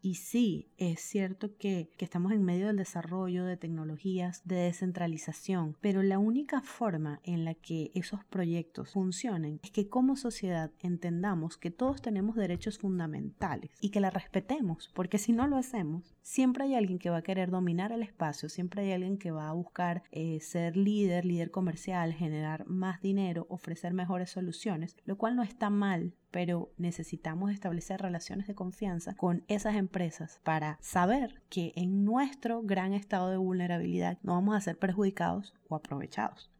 Y 0.00 0.14
sí, 0.14 0.70
es 0.76 1.00
cierto 1.00 1.56
que, 1.56 1.90
estamos 1.98 2.32
en 2.32 2.44
medio 2.44 2.68
del 2.68 2.76
desarrollo 2.76 3.44
de 3.44 3.56
tecnologías 3.56 4.46
de 4.46 4.56
descentralización, 4.56 5.76
pero 5.80 6.02
la 6.02 6.18
única 6.18 6.60
forma 6.62 7.20
en 7.24 7.44
la 7.44 7.54
que 7.54 7.90
esos 7.94 8.24
proyectos 8.24 8.92
funcionen 8.92 9.60
es 9.62 9.70
que 9.70 9.88
como 9.88 10.16
sociedad 10.16 10.70
entendamos 10.80 11.56
que 11.56 11.70
todos 11.70 12.00
tenemos 12.00 12.36
derechos 12.36 12.78
fundamentales 12.78 13.70
y 13.80 13.90
que 13.90 14.00
la 14.00 14.10
respetemos, 14.10 14.90
porque 14.94 15.18
si 15.18 15.32
no 15.32 15.46
lo 15.46 15.56
hacemos, 15.56 16.14
siempre 16.22 16.64
hay 16.64 16.74
alguien 16.74 16.98
que 16.98 17.10
va 17.10 17.18
a 17.18 17.22
querer 17.22 17.50
dominar 17.50 17.92
el 17.92 18.02
espacio, 18.02 18.48
siempre 18.48 18.82
hay 18.82 18.92
alguien 18.92 19.18
que 19.18 19.30
va 19.32 19.48
a 19.48 19.54
buscar 19.54 20.02
eh, 20.12 20.40
ser 20.40 20.76
líder, 20.76 21.24
líder 21.24 21.50
comercial, 21.50 22.14
generar 22.14 22.66
más 22.68 23.00
dinero, 23.00 23.46
ofrecer 23.50 23.94
mejores 23.94 24.30
soluciones, 24.30 24.96
lo 25.04 25.18
cual 25.18 25.36
no 25.36 25.42
está 25.42 25.70
mal, 25.70 26.14
pero 26.30 26.72
necesitamos 26.76 27.50
establecer 27.52 28.00
relaciones 28.00 28.46
de 28.46 28.54
confianza 28.54 29.14
con 29.14 29.44
esas 29.48 29.76
empresas 29.76 30.40
para 30.44 30.78
saber 30.80 31.42
que 31.48 31.72
en 31.76 32.04
nuestro 32.04 32.62
gran 32.62 32.92
estado 32.92 33.30
de 33.30 33.38
vulnerabilidad 33.38 34.18
no 34.22 34.34
vamos 34.34 34.56
a 34.56 34.60
ser 34.60 34.78
perjudicados 34.78 35.54
o 35.68 35.76
aprovechados. 35.76 36.50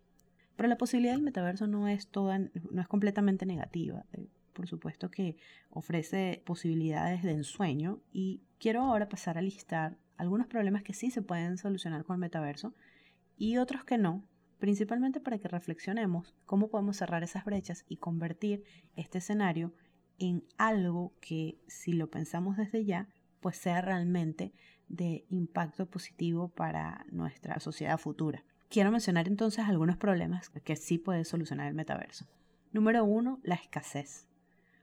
Pero 0.56 0.68
la 0.68 0.78
posibilidad 0.78 1.12
del 1.12 1.22
metaverso 1.22 1.66
no 1.66 1.86
es 1.86 2.08
toda, 2.08 2.38
no 2.38 2.80
es 2.80 2.88
completamente 2.88 3.46
negativa. 3.46 4.04
Eh, 4.12 4.26
por 4.58 4.66
supuesto 4.66 5.08
que 5.08 5.36
ofrece 5.70 6.42
posibilidades 6.44 7.22
de 7.22 7.30
ensueño 7.30 8.00
y 8.12 8.42
quiero 8.58 8.82
ahora 8.82 9.08
pasar 9.08 9.38
a 9.38 9.42
listar 9.42 9.96
algunos 10.16 10.48
problemas 10.48 10.82
que 10.82 10.94
sí 10.94 11.12
se 11.12 11.22
pueden 11.22 11.58
solucionar 11.58 12.04
con 12.04 12.14
el 12.14 12.20
metaverso 12.20 12.74
y 13.36 13.58
otros 13.58 13.84
que 13.84 13.98
no, 13.98 14.24
principalmente 14.58 15.20
para 15.20 15.38
que 15.38 15.48
reflexionemos 15.48 16.34
cómo 16.46 16.68
podemos 16.68 16.96
cerrar 16.96 17.22
esas 17.22 17.44
brechas 17.44 17.84
y 17.88 17.96
convertir 17.96 18.64
este 18.96 19.18
escenario 19.18 19.72
en 20.18 20.44
algo 20.56 21.14
que 21.20 21.58
si 21.68 21.92
lo 21.92 22.10
pensamos 22.10 22.56
desde 22.56 22.84
ya, 22.84 23.08
pues 23.40 23.56
sea 23.56 23.80
realmente 23.80 24.52
de 24.88 25.24
impacto 25.30 25.86
positivo 25.86 26.48
para 26.48 27.06
nuestra 27.10 27.60
sociedad 27.60 27.98
futura. 27.98 28.44
Quiero 28.68 28.90
mencionar 28.90 29.28
entonces 29.28 29.64
algunos 29.64 29.96
problemas 29.96 30.50
que 30.50 30.76
sí 30.76 30.98
puede 30.98 31.24
solucionar 31.24 31.68
el 31.68 31.74
metaverso. 31.74 32.26
Número 32.72 33.04
uno, 33.04 33.40
la 33.42 33.54
escasez. 33.54 34.28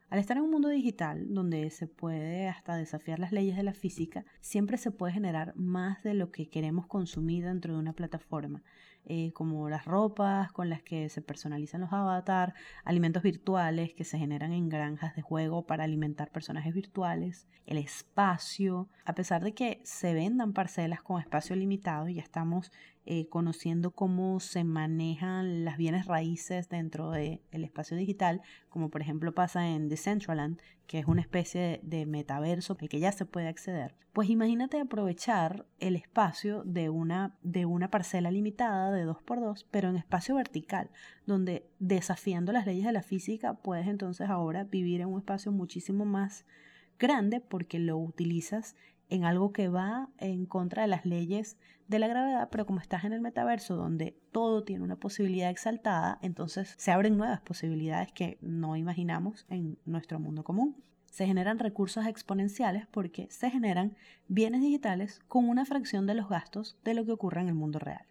Al 0.09 0.19
estar 0.19 0.37
en 0.37 0.43
un 0.43 0.51
mundo 0.51 0.69
digital, 0.69 1.33
donde 1.33 1.69
se 1.71 1.87
puede 1.87 2.47
hasta 2.47 2.75
desafiar 2.77 3.19
las 3.19 3.31
leyes 3.31 3.57
de 3.57 3.63
la 3.63 3.73
física, 3.73 4.23
siempre 4.39 4.77
se 4.77 4.91
puede 4.91 5.13
generar 5.13 5.55
más 5.55 6.03
de 6.03 6.13
lo 6.13 6.31
que 6.31 6.47
queremos 6.47 6.87
consumir 6.87 7.43
dentro 7.43 7.73
de 7.73 7.79
una 7.79 7.93
plataforma, 7.93 8.63
eh, 9.05 9.31
como 9.33 9.69
las 9.69 9.85
ropas 9.85 10.51
con 10.51 10.69
las 10.69 10.81
que 10.81 11.09
se 11.09 11.21
personalizan 11.21 11.81
los 11.81 11.93
avatars, 11.93 12.53
alimentos 12.83 13.23
virtuales 13.23 13.93
que 13.93 14.03
se 14.03 14.17
generan 14.17 14.51
en 14.51 14.69
granjas 14.69 15.15
de 15.15 15.21
juego 15.21 15.65
para 15.65 15.83
alimentar 15.83 16.31
personajes 16.31 16.73
virtuales, 16.73 17.47
el 17.65 17.77
espacio, 17.77 18.89
a 19.05 19.13
pesar 19.13 19.43
de 19.43 19.53
que 19.53 19.81
se 19.83 20.13
vendan 20.13 20.53
parcelas 20.53 21.01
con 21.01 21.21
espacio 21.21 21.55
limitado, 21.55 22.07
y 22.07 22.15
ya 22.15 22.21
estamos 22.21 22.71
eh, 23.07 23.27
conociendo 23.29 23.91
cómo 23.91 24.39
se 24.39 24.63
manejan 24.63 25.63
las 25.63 25.77
bienes 25.77 26.07
raíces 26.07 26.69
dentro 26.69 27.11
del 27.11 27.39
espacio 27.51 27.95
digital, 27.95 28.41
como 28.67 28.89
por 28.89 29.01
ejemplo 29.01 29.33
pasa 29.33 29.69
en 29.69 29.89
Decentraland, 29.89 30.59
que 30.87 30.97
es 30.97 31.05
una 31.05 31.21
especie 31.21 31.79
de, 31.83 32.05
metaverso 32.07 32.75
al 32.79 32.89
que 32.89 32.99
ya 32.99 33.11
se 33.11 33.25
puede 33.25 33.47
acceder. 33.47 33.95
Pues 34.11 34.29
imagínate 34.29 34.79
aprovechar 34.79 35.67
el 35.79 35.95
espacio 35.95 36.63
de 36.63 36.89
una, 36.89 37.37
de 37.43 37.65
una 37.65 37.91
parcela 37.91 38.31
limitada 38.31 38.91
de 38.91 39.05
2x2, 39.05 39.65
pero 39.69 39.89
en 39.89 39.97
espacio 39.97 40.33
vertical, 40.33 40.89
donde 41.27 41.69
desafiando 41.77 42.53
las 42.53 42.65
leyes 42.65 42.85
de 42.85 42.93
la 42.93 43.03
física 43.03 43.53
puedes 43.53 43.87
entonces 43.87 44.29
ahora 44.29 44.63
vivir 44.63 45.01
en 45.01 45.09
un 45.09 45.19
espacio 45.19 45.51
muchísimo 45.51 46.05
más 46.05 46.45
grande 46.97 47.39
porque 47.39 47.77
lo 47.77 47.97
utilizas 47.97 48.75
en 49.09 49.25
algo 49.25 49.51
que 49.51 49.69
va 49.69 50.09
en 50.17 50.45
contra 50.45 50.83
de 50.83 50.87
las 50.87 51.05
leyes 51.05 51.57
de 51.87 51.99
la 51.99 52.07
gravedad, 52.07 52.49
pero 52.51 52.65
como 52.65 52.79
estás 52.79 53.03
en 53.03 53.13
el 53.13 53.21
metaverso 53.21 53.75
donde 53.75 54.17
todo 54.31 54.63
tiene 54.63 54.83
una 54.83 54.95
posibilidad 54.95 55.49
exaltada, 55.49 56.17
entonces 56.21 56.73
se 56.77 56.91
abren 56.91 57.17
nuevas 57.17 57.41
posibilidades 57.41 58.11
que 58.11 58.37
no 58.41 58.75
imaginamos 58.75 59.45
en 59.49 59.77
nuestro 59.85 60.19
mundo 60.19 60.43
común. 60.43 60.75
Se 61.05 61.27
generan 61.27 61.59
recursos 61.59 62.05
exponenciales 62.07 62.87
porque 62.87 63.27
se 63.29 63.49
generan 63.49 63.95
bienes 64.27 64.61
digitales 64.61 65.21
con 65.27 65.47
una 65.47 65.65
fracción 65.65 66.07
de 66.07 66.15
los 66.15 66.27
gastos 66.27 66.77
de 66.83 66.93
lo 66.93 67.05
que 67.05 67.11
ocurre 67.11 67.41
en 67.41 67.47
el 67.47 67.55
mundo 67.55 67.79
real. 67.79 68.05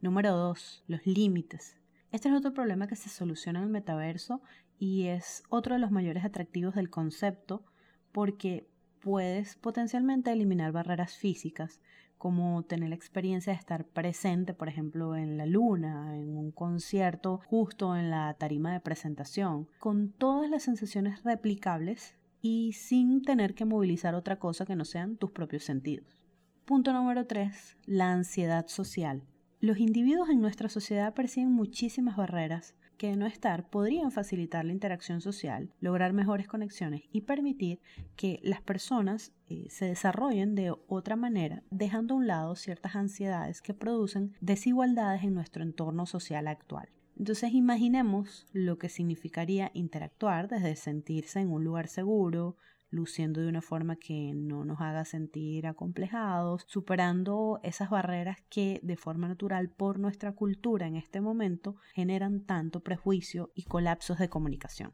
Número 0.00 0.34
2. 0.34 0.84
Los 0.88 1.06
límites. 1.06 1.76
Este 2.10 2.28
es 2.28 2.34
otro 2.34 2.52
problema 2.52 2.88
que 2.88 2.96
se 2.96 3.08
soluciona 3.08 3.60
en 3.60 3.66
el 3.66 3.70
metaverso 3.70 4.40
y 4.78 5.06
es 5.08 5.44
otro 5.50 5.74
de 5.74 5.80
los 5.80 5.90
mayores 5.90 6.24
atractivos 6.24 6.74
del 6.74 6.90
concepto 6.90 7.62
porque 8.10 8.66
puedes 9.00 9.56
potencialmente 9.56 10.32
eliminar 10.32 10.72
barreras 10.72 11.16
físicas, 11.16 11.80
como 12.18 12.62
tener 12.64 12.90
la 12.90 12.94
experiencia 12.94 13.52
de 13.52 13.58
estar 13.58 13.86
presente, 13.86 14.52
por 14.52 14.68
ejemplo, 14.68 15.16
en 15.16 15.38
la 15.38 15.46
luna, 15.46 16.18
en 16.18 16.36
un 16.36 16.50
concierto, 16.50 17.40
justo 17.46 17.96
en 17.96 18.10
la 18.10 18.34
tarima 18.34 18.72
de 18.72 18.80
presentación, 18.80 19.68
con 19.78 20.12
todas 20.12 20.50
las 20.50 20.64
sensaciones 20.64 21.24
replicables 21.24 22.18
y 22.42 22.72
sin 22.74 23.22
tener 23.22 23.54
que 23.54 23.64
movilizar 23.64 24.14
otra 24.14 24.38
cosa 24.38 24.66
que 24.66 24.76
no 24.76 24.84
sean 24.84 25.16
tus 25.16 25.30
propios 25.30 25.64
sentidos. 25.64 26.22
Punto 26.66 26.92
número 26.92 27.26
3. 27.26 27.78
La 27.86 28.12
ansiedad 28.12 28.66
social. 28.66 29.22
Los 29.60 29.78
individuos 29.78 30.28
en 30.28 30.40
nuestra 30.40 30.68
sociedad 30.68 31.14
perciben 31.14 31.52
muchísimas 31.52 32.16
barreras 32.16 32.74
que 33.00 33.16
no 33.16 33.24
estar 33.24 33.70
podrían 33.70 34.12
facilitar 34.12 34.66
la 34.66 34.72
interacción 34.72 35.22
social, 35.22 35.72
lograr 35.80 36.12
mejores 36.12 36.46
conexiones 36.46 37.00
y 37.10 37.22
permitir 37.22 37.80
que 38.14 38.40
las 38.42 38.60
personas 38.60 39.32
eh, 39.48 39.68
se 39.70 39.86
desarrollen 39.86 40.54
de 40.54 40.74
otra 40.86 41.16
manera, 41.16 41.62
dejando 41.70 42.12
a 42.12 42.16
un 42.18 42.26
lado 42.26 42.56
ciertas 42.56 42.96
ansiedades 42.96 43.62
que 43.62 43.72
producen 43.72 44.34
desigualdades 44.42 45.22
en 45.24 45.32
nuestro 45.32 45.62
entorno 45.62 46.04
social 46.04 46.46
actual. 46.46 46.90
Entonces 47.16 47.54
imaginemos 47.54 48.46
lo 48.52 48.76
que 48.76 48.90
significaría 48.90 49.70
interactuar 49.72 50.48
desde 50.48 50.76
sentirse 50.76 51.40
en 51.40 51.50
un 51.50 51.64
lugar 51.64 51.88
seguro, 51.88 52.58
luciendo 52.90 53.40
de 53.40 53.48
una 53.48 53.62
forma 53.62 53.96
que 53.96 54.32
no 54.34 54.64
nos 54.64 54.80
haga 54.80 55.04
sentir 55.04 55.66
acomplejados, 55.66 56.64
superando 56.66 57.60
esas 57.62 57.90
barreras 57.90 58.38
que 58.50 58.80
de 58.82 58.96
forma 58.96 59.28
natural 59.28 59.70
por 59.70 59.98
nuestra 59.98 60.32
cultura 60.32 60.86
en 60.86 60.96
este 60.96 61.20
momento 61.20 61.76
generan 61.94 62.44
tanto 62.44 62.80
prejuicio 62.80 63.50
y 63.54 63.64
colapsos 63.64 64.18
de 64.18 64.28
comunicación. 64.28 64.92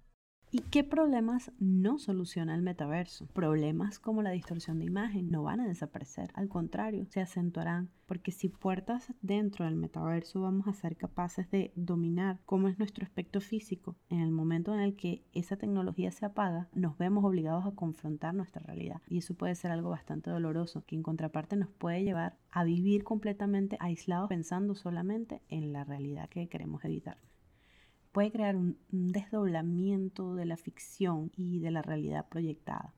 ¿Y 0.53 0.61
qué 0.61 0.85
problemas 0.85 1.51
no 1.59 1.99
soluciona 1.99 2.55
el 2.55 2.63
metaverso? 2.63 3.27
Problemas 3.27 3.99
como 3.99 4.23
la 4.23 4.31
distorsión 4.31 4.79
de 4.79 4.85
imagen 4.85 5.29
no 5.29 5.43
van 5.43 5.59
a 5.59 5.67
desaparecer, 5.67 6.31
al 6.35 6.49
contrario, 6.49 7.05
se 7.11 7.21
acentuarán, 7.21 7.91
porque 8.07 8.31
si 8.31 8.49
puertas 8.49 9.13
dentro 9.23 9.65
del 9.65 9.75
metaverso 9.75 10.43
vamos 10.43 10.69
a 10.69 10.73
ser 10.73 10.97
capaces 10.97 11.51
de 11.51 11.73
dominar 11.75 12.39
cómo 12.47 12.69
es 12.69 12.79
nuestro 12.79 13.05
aspecto 13.05 13.41
físico, 13.41 13.97
en 14.09 14.21
el 14.21 14.31
momento 14.31 14.73
en 14.73 14.81
el 14.81 14.95
que 14.95 15.25
esa 15.33 15.57
tecnología 15.57 16.13
se 16.13 16.27
apaga, 16.27 16.69
nos 16.73 16.97
vemos 16.97 17.25
obligados 17.25 17.67
a 17.67 17.75
confrontar 17.75 18.33
nuestra 18.33 18.63
realidad. 18.63 19.03
Y 19.09 19.19
eso 19.19 19.35
puede 19.35 19.57
ser 19.57 19.73
algo 19.73 19.91
bastante 19.91 20.31
doloroso, 20.31 20.85
que 20.87 20.95
en 20.95 21.03
contraparte 21.03 21.57
nos 21.57 21.71
puede 21.71 22.05
llevar 22.05 22.39
a 22.53 22.63
vivir 22.63 23.03
completamente 23.03 23.77
aislados 23.81 24.29
pensando 24.29 24.77
solamente 24.77 25.43
en 25.49 25.73
la 25.73 25.83
realidad 25.83 26.29
que 26.29 26.49
queremos 26.49 26.85
evitar 26.85 27.19
puede 28.17 28.33
crear 28.33 28.57
un, 28.57 28.79
desdoblamiento 28.89 30.37
de 30.37 30.47
la 30.47 30.57
ficción 30.57 31.31
y 31.37 31.59
de 31.59 31.71
la 31.71 31.83
realidad 31.83 32.27
proyectada. 32.27 32.95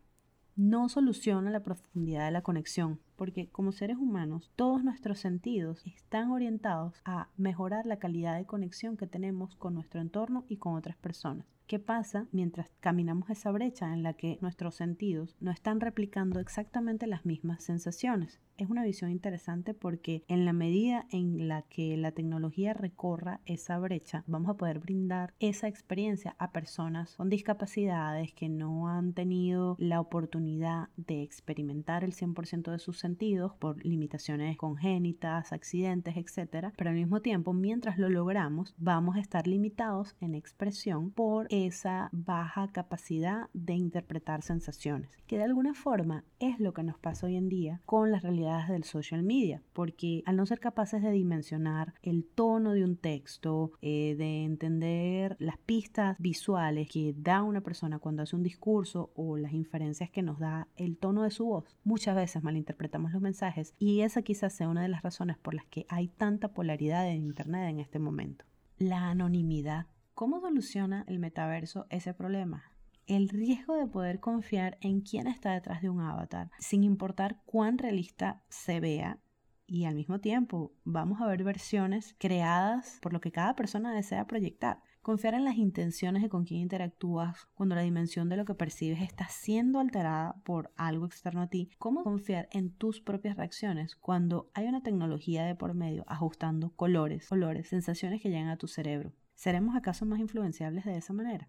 No 0.55 0.89
soluciona 0.89 1.51
la 1.51 1.65
profundidad 1.65 2.27
de 2.27 2.31
la 2.31 2.43
conexión, 2.43 3.01
porque 3.17 3.49
como 3.49 3.73
seres 3.73 3.97
humanos 3.97 4.53
todos 4.55 4.85
nuestros 4.85 5.19
sentidos 5.19 5.85
están 5.87 6.31
orientados 6.31 6.95
a 7.05 7.31
mejorar 7.37 7.85
la 7.85 7.99
calidad 7.99 8.37
de 8.37 8.47
conexión 8.47 8.97
que 8.97 9.09
tenemos 9.09 9.57
con 9.57 9.75
nuestro 9.75 10.01
entorno 10.01 10.45
y 10.49 10.59
con 10.59 10.77
otras 10.77 10.97
personas. 10.97 11.58
¿Qué 11.69 11.79
pasa 11.79 12.27
mientras 12.33 12.71
caminamos 12.81 13.29
esa 13.29 13.51
brecha 13.51 13.93
en 13.93 14.03
la 14.03 14.15
que 14.15 14.39
nuestros 14.41 14.75
sentidos 14.75 15.37
no 15.39 15.51
están 15.51 15.83
replicando 15.83 16.41
exactamente 16.41 17.07
las 17.07 17.27
mismas 17.27 17.63
sensaciones? 17.63 18.41
Es 18.57 18.71
una 18.71 18.83
visión 18.83 19.13
interesante 19.13 19.73
porque 19.73 20.25
en 20.27 20.45
la 20.45 20.53
medida 20.53 21.07
en 21.13 21.47
la 21.47 21.63
que 21.63 21.97
la 21.97 22.11
tecnología 22.11 22.73
recorra 22.73 23.41
esa 23.45 23.79
brecha, 23.79 24.25
vamos 24.27 24.51
a 24.51 24.57
poder 24.57 24.81
brindar 24.81 25.33
esa 25.39 25.69
experiencia 25.69 26.35
a 26.41 26.51
personas 26.51 27.15
con 27.15 27.29
discapacidades 27.29 28.33
que 28.33 28.49
no 28.49 28.89
han 28.89 29.13
tenido 29.13 29.77
la 29.79 30.01
oportunidad 30.01 30.89
de 30.97 31.23
experimentar 31.23 32.03
el 32.03 32.15
100% 32.15 32.73
de 32.73 32.81
sus 32.81 32.99
sentidos 32.99 33.53
por 33.61 33.85
limitaciones 33.85 34.57
congénitas, 34.57 35.53
accidentes, 35.53 36.17
etc. 36.17 36.73
Pero 36.77 36.91
al 36.91 36.97
mismo 36.97 37.21
tiempo, 37.21 37.53
mientras 37.53 37.97
lo 37.97 38.09
logramos, 38.09 38.75
vamos 38.79 39.17
a 39.17 39.21
estar 39.21 39.47
limitados 39.47 40.17
en 40.21 40.35
expresión 40.35 41.13
por 41.13 41.47
esa 41.67 42.09
baja 42.13 42.69
capacidad 42.73 43.49
de 43.53 43.75
interpretar 43.75 44.43
sensaciones, 44.43 45.11
que 45.27 45.39
de 45.39 45.45
alguna 45.45 45.75
forma 45.75 46.25
es 46.39 46.61
lo 46.61 46.73
que 46.73 46.83
nos 46.83 46.99
pasa 46.99 47.27
hoy 47.27 47.37
en 47.37 47.49
día 47.49 47.81
con 47.87 48.11
las 48.13 48.23
realidades 48.23 48.69
del 48.69 48.85
social 48.85 49.23
media, 49.23 49.63
porque 49.73 50.23
al 50.27 50.37
no 50.37 50.47
ser 50.47 50.61
capaces 50.61 51.03
de 51.03 51.11
dimensionar 51.11 51.95
el 52.03 52.25
tono 52.25 52.73
de 52.73 52.85
un 52.85 52.97
texto, 52.97 53.73
eh, 53.83 54.15
de 54.17 54.45
entender 54.45 55.37
las 55.39 55.59
pistas 55.59 56.17
visuales 56.19 56.89
que 56.89 57.15
da 57.17 57.43
una 57.43 57.61
persona 57.61 57.99
cuando 57.99 58.23
hace 58.23 58.37
un 58.37 58.43
discurso 58.43 59.11
o 59.15 59.37
las 59.37 59.53
inferencias 59.53 60.11
que 60.11 60.23
nos 60.23 60.39
da 60.39 60.69
el 60.77 60.97
tono 60.97 61.23
de 61.23 61.31
su 61.31 61.47
voz, 61.47 61.65
muchas 61.85 62.17
veces 62.17 62.43
malinterpretamos 62.43 63.13
los 63.13 63.23
mensajes 63.23 63.75
y 63.79 64.01
esa 64.01 64.23
quizás 64.23 64.53
sea 64.53 64.69
una 64.69 64.83
de 64.83 64.89
las 64.89 65.03
razones 65.03 65.39
por 65.39 65.55
las 65.55 65.67
que 65.67 65.87
hay 65.89 66.09
tanta 66.09 66.49
polaridad 66.49 67.09
en 67.09 67.23
Internet 67.23 67.71
en 67.71 67.81
este 67.81 67.99
momento. 67.99 68.45
La 68.79 69.11
anonimidad 69.11 69.87
¿Cómo 70.19 70.41
soluciona 70.41 71.05
el 71.07 71.21
metaverso 71.21 71.87
ese 71.91 72.13
problema? 72.13 72.65
El 73.07 73.29
riesgo 73.29 73.77
de 73.77 73.87
poder 73.87 74.19
confiar 74.19 74.77
en 74.81 75.01
quién 75.01 75.29
está 75.29 75.53
detrás 75.53 75.81
de 75.81 75.91
un 75.91 76.01
avatar, 76.01 76.51
sin 76.59 76.83
importar 76.83 77.41
cuán 77.47 77.79
realista 77.79 78.43
se 78.49 78.81
vea, 78.81 79.21
y 79.65 79.85
al 79.85 79.95
mismo 79.95 80.19
tiempo 80.19 80.73
vamos 80.83 81.21
a 81.21 81.27
ver 81.29 81.45
versiones 81.45 82.17
creadas 82.19 82.99
por 83.01 83.13
lo 83.13 83.21
que 83.21 83.31
cada 83.31 83.55
persona 83.55 83.95
desea 83.95 84.27
proyectar. 84.27 84.83
Confiar 85.03 85.35
en 85.35 85.45
las 85.45 85.55
intenciones 85.55 86.21
de 86.21 86.29
con 86.29 86.45
quién 86.45 86.63
interactúas 86.63 87.47
cuando 87.55 87.77
la 87.77 87.83
dimensión 87.83 88.29
de 88.29 88.39
lo 88.39 88.45
que 88.45 88.57
percibes 88.57 89.01
está 89.01 89.29
siendo 89.29 89.79
alterada 89.79 90.35
por 90.45 90.73
algo 90.77 91.07
externo 91.07 91.43
a 91.43 91.49
ti. 91.49 91.71
¿Cómo 91.79 92.03
confiar 92.03 92.49
en 92.51 92.75
tus 92.75 93.01
propias 93.01 93.37
reacciones 93.37 93.95
cuando 93.95 94.51
hay 94.53 94.67
una 94.67 94.83
tecnología 94.83 95.45
de 95.45 95.55
por 95.55 95.75
medio 95.75 96.03
ajustando 96.09 96.75
colores, 96.75 97.31
olores, 97.31 97.69
sensaciones 97.69 98.21
que 98.21 98.31
llegan 98.31 98.49
a 98.49 98.59
tu 98.59 98.67
cerebro? 98.67 99.13
¿Seremos 99.39 99.77
acaso 99.77 100.05
más 100.05 100.19
influenciables 100.19 100.85
de 100.85 100.97
esa 100.97 101.13
manera? 101.13 101.49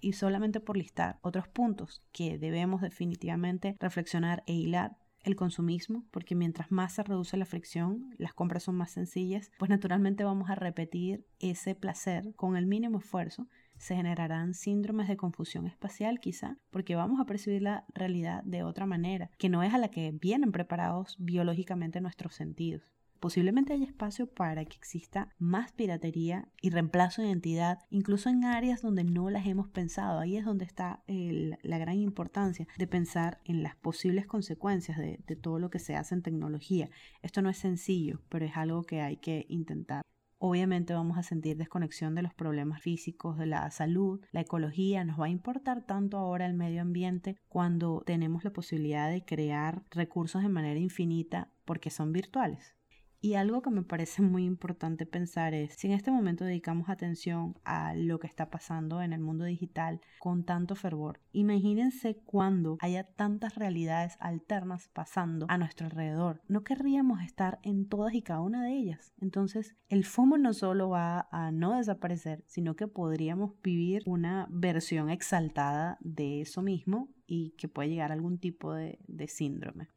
Y 0.00 0.14
solamente 0.14 0.58
por 0.58 0.76
listar 0.76 1.20
otros 1.22 1.46
puntos 1.46 2.02
que 2.10 2.38
debemos 2.38 2.80
definitivamente 2.80 3.76
reflexionar 3.78 4.42
e 4.48 4.54
hilar, 4.54 4.96
el 5.22 5.36
consumismo, 5.36 6.04
porque 6.10 6.34
mientras 6.34 6.72
más 6.72 6.94
se 6.94 7.04
reduce 7.04 7.36
la 7.36 7.44
fricción, 7.44 8.16
las 8.18 8.34
compras 8.34 8.64
son 8.64 8.74
más 8.74 8.90
sencillas, 8.90 9.52
pues 9.60 9.68
naturalmente 9.68 10.24
vamos 10.24 10.50
a 10.50 10.56
repetir 10.56 11.24
ese 11.38 11.76
placer 11.76 12.34
con 12.34 12.56
el 12.56 12.66
mínimo 12.66 12.98
esfuerzo. 12.98 13.46
Se 13.78 13.94
generarán 13.94 14.52
síndromes 14.52 15.06
de 15.06 15.16
confusión 15.16 15.68
espacial 15.68 16.18
quizá, 16.18 16.56
porque 16.70 16.96
vamos 16.96 17.20
a 17.20 17.26
percibir 17.26 17.62
la 17.62 17.84
realidad 17.94 18.42
de 18.42 18.64
otra 18.64 18.86
manera, 18.86 19.30
que 19.38 19.48
no 19.48 19.62
es 19.62 19.72
a 19.72 19.78
la 19.78 19.92
que 19.92 20.10
vienen 20.20 20.50
preparados 20.50 21.14
biológicamente 21.20 22.00
nuestros 22.00 22.34
sentidos. 22.34 22.82
Posiblemente 23.20 23.74
haya 23.74 23.84
espacio 23.84 24.26
para 24.26 24.64
que 24.64 24.76
exista 24.76 25.28
más 25.38 25.72
piratería 25.72 26.48
y 26.62 26.70
reemplazo 26.70 27.20
de 27.20 27.28
identidad, 27.28 27.78
incluso 27.90 28.30
en 28.30 28.46
áreas 28.46 28.80
donde 28.80 29.04
no 29.04 29.28
las 29.28 29.46
hemos 29.46 29.68
pensado. 29.68 30.20
Ahí 30.20 30.38
es 30.38 30.44
donde 30.46 30.64
está 30.64 31.02
la 31.06 31.78
gran 31.78 31.98
importancia 31.98 32.66
de 32.78 32.86
pensar 32.86 33.40
en 33.44 33.62
las 33.62 33.76
posibles 33.76 34.26
consecuencias 34.26 34.96
de, 34.96 35.20
de 35.26 35.36
todo 35.36 35.58
lo 35.58 35.68
que 35.68 35.78
se 35.78 35.96
hace 35.96 36.14
en 36.14 36.22
tecnología. 36.22 36.88
Esto 37.20 37.42
no 37.42 37.50
es 37.50 37.58
sencillo, 37.58 38.22
pero 38.30 38.46
es 38.46 38.56
algo 38.56 38.84
que 38.84 39.02
hay 39.02 39.18
que 39.18 39.44
intentar. 39.50 40.02
Obviamente 40.42 40.94
vamos 40.94 41.18
a 41.18 41.22
sentir 41.22 41.58
desconexión 41.58 42.14
de 42.14 42.22
los 42.22 42.32
problemas 42.32 42.80
físicos, 42.80 43.36
de 43.36 43.44
la 43.44 43.70
salud, 43.70 44.24
la 44.32 44.40
ecología. 44.40 45.04
Nos 45.04 45.20
va 45.20 45.26
a 45.26 45.28
importar 45.28 45.82
tanto 45.84 46.16
ahora 46.16 46.46
el 46.46 46.54
medio 46.54 46.80
ambiente 46.80 47.36
cuando 47.50 48.02
tenemos 48.06 48.42
la 48.44 48.50
posibilidad 48.50 49.10
de 49.10 49.22
crear 49.22 49.82
recursos 49.90 50.40
de 50.40 50.48
manera 50.48 50.80
infinita 50.80 51.52
porque 51.66 51.90
son 51.90 52.14
virtuales. 52.14 52.79
Y 53.22 53.34
algo 53.34 53.60
que 53.60 53.70
me 53.70 53.82
parece 53.82 54.22
muy 54.22 54.44
importante 54.44 55.04
pensar 55.04 55.52
es, 55.52 55.74
si 55.74 55.88
en 55.88 55.92
este 55.92 56.10
momento 56.10 56.46
dedicamos 56.46 56.88
atención 56.88 57.54
a 57.64 57.94
lo 57.94 58.18
que 58.18 58.26
está 58.26 58.48
pasando 58.48 59.02
en 59.02 59.12
el 59.12 59.20
mundo 59.20 59.44
digital 59.44 60.00
con 60.18 60.44
tanto 60.44 60.74
fervor, 60.74 61.20
imagínense 61.32 62.16
cuando 62.24 62.78
haya 62.80 63.04
tantas 63.04 63.56
realidades 63.56 64.16
alternas 64.20 64.88
pasando 64.88 65.44
a 65.50 65.58
nuestro 65.58 65.86
alrededor. 65.86 66.40
No 66.48 66.64
querríamos 66.64 67.20
estar 67.22 67.58
en 67.62 67.86
todas 67.86 68.14
y 68.14 68.22
cada 68.22 68.40
una 68.40 68.64
de 68.64 68.72
ellas. 68.72 69.12
Entonces, 69.20 69.76
el 69.90 70.06
FOMO 70.06 70.38
no 70.38 70.54
solo 70.54 70.88
va 70.88 71.28
a 71.30 71.52
no 71.52 71.76
desaparecer, 71.76 72.42
sino 72.46 72.74
que 72.74 72.88
podríamos 72.88 73.52
vivir 73.62 74.02
una 74.06 74.46
versión 74.50 75.10
exaltada 75.10 75.98
de 76.00 76.40
eso 76.40 76.62
mismo 76.62 77.10
y 77.26 77.50
que 77.58 77.68
puede 77.68 77.90
llegar 77.90 78.12
a 78.12 78.14
algún 78.14 78.38
tipo 78.38 78.72
de, 78.72 78.98
de 79.06 79.28
síndrome. 79.28 79.88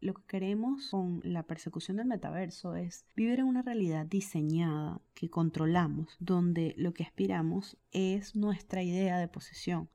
Lo 0.00 0.14
que 0.14 0.22
queremos 0.26 0.88
con 0.90 1.20
la 1.24 1.42
persecución 1.42 1.98
del 1.98 2.06
metaverso 2.06 2.74
es 2.74 3.04
vivir 3.14 3.40
en 3.40 3.46
una 3.46 3.60
realidad 3.60 4.06
diseñada 4.06 5.02
que 5.12 5.28
controlamos, 5.28 6.16
donde 6.18 6.74
lo 6.78 6.94
que 6.94 7.02
aspiramos 7.02 7.76
es 7.92 8.34
nuestra 8.34 8.82
idea 8.82 9.18
de 9.18 9.28
posesión. 9.28 9.90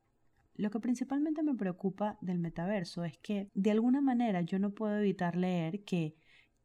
Lo 0.53 0.69
que 0.69 0.79
principalmente 0.79 1.41
me 1.41 1.55
preocupa 1.55 2.19
del 2.21 2.37
metaverso 2.37 3.03
es 3.03 3.17
que 3.17 3.49
de 3.55 3.71
alguna 3.71 3.99
manera 3.99 4.41
yo 4.41 4.59
no 4.59 4.75
puedo 4.75 4.95
evitar 4.97 5.35
leer 5.35 5.83
que 5.83 6.15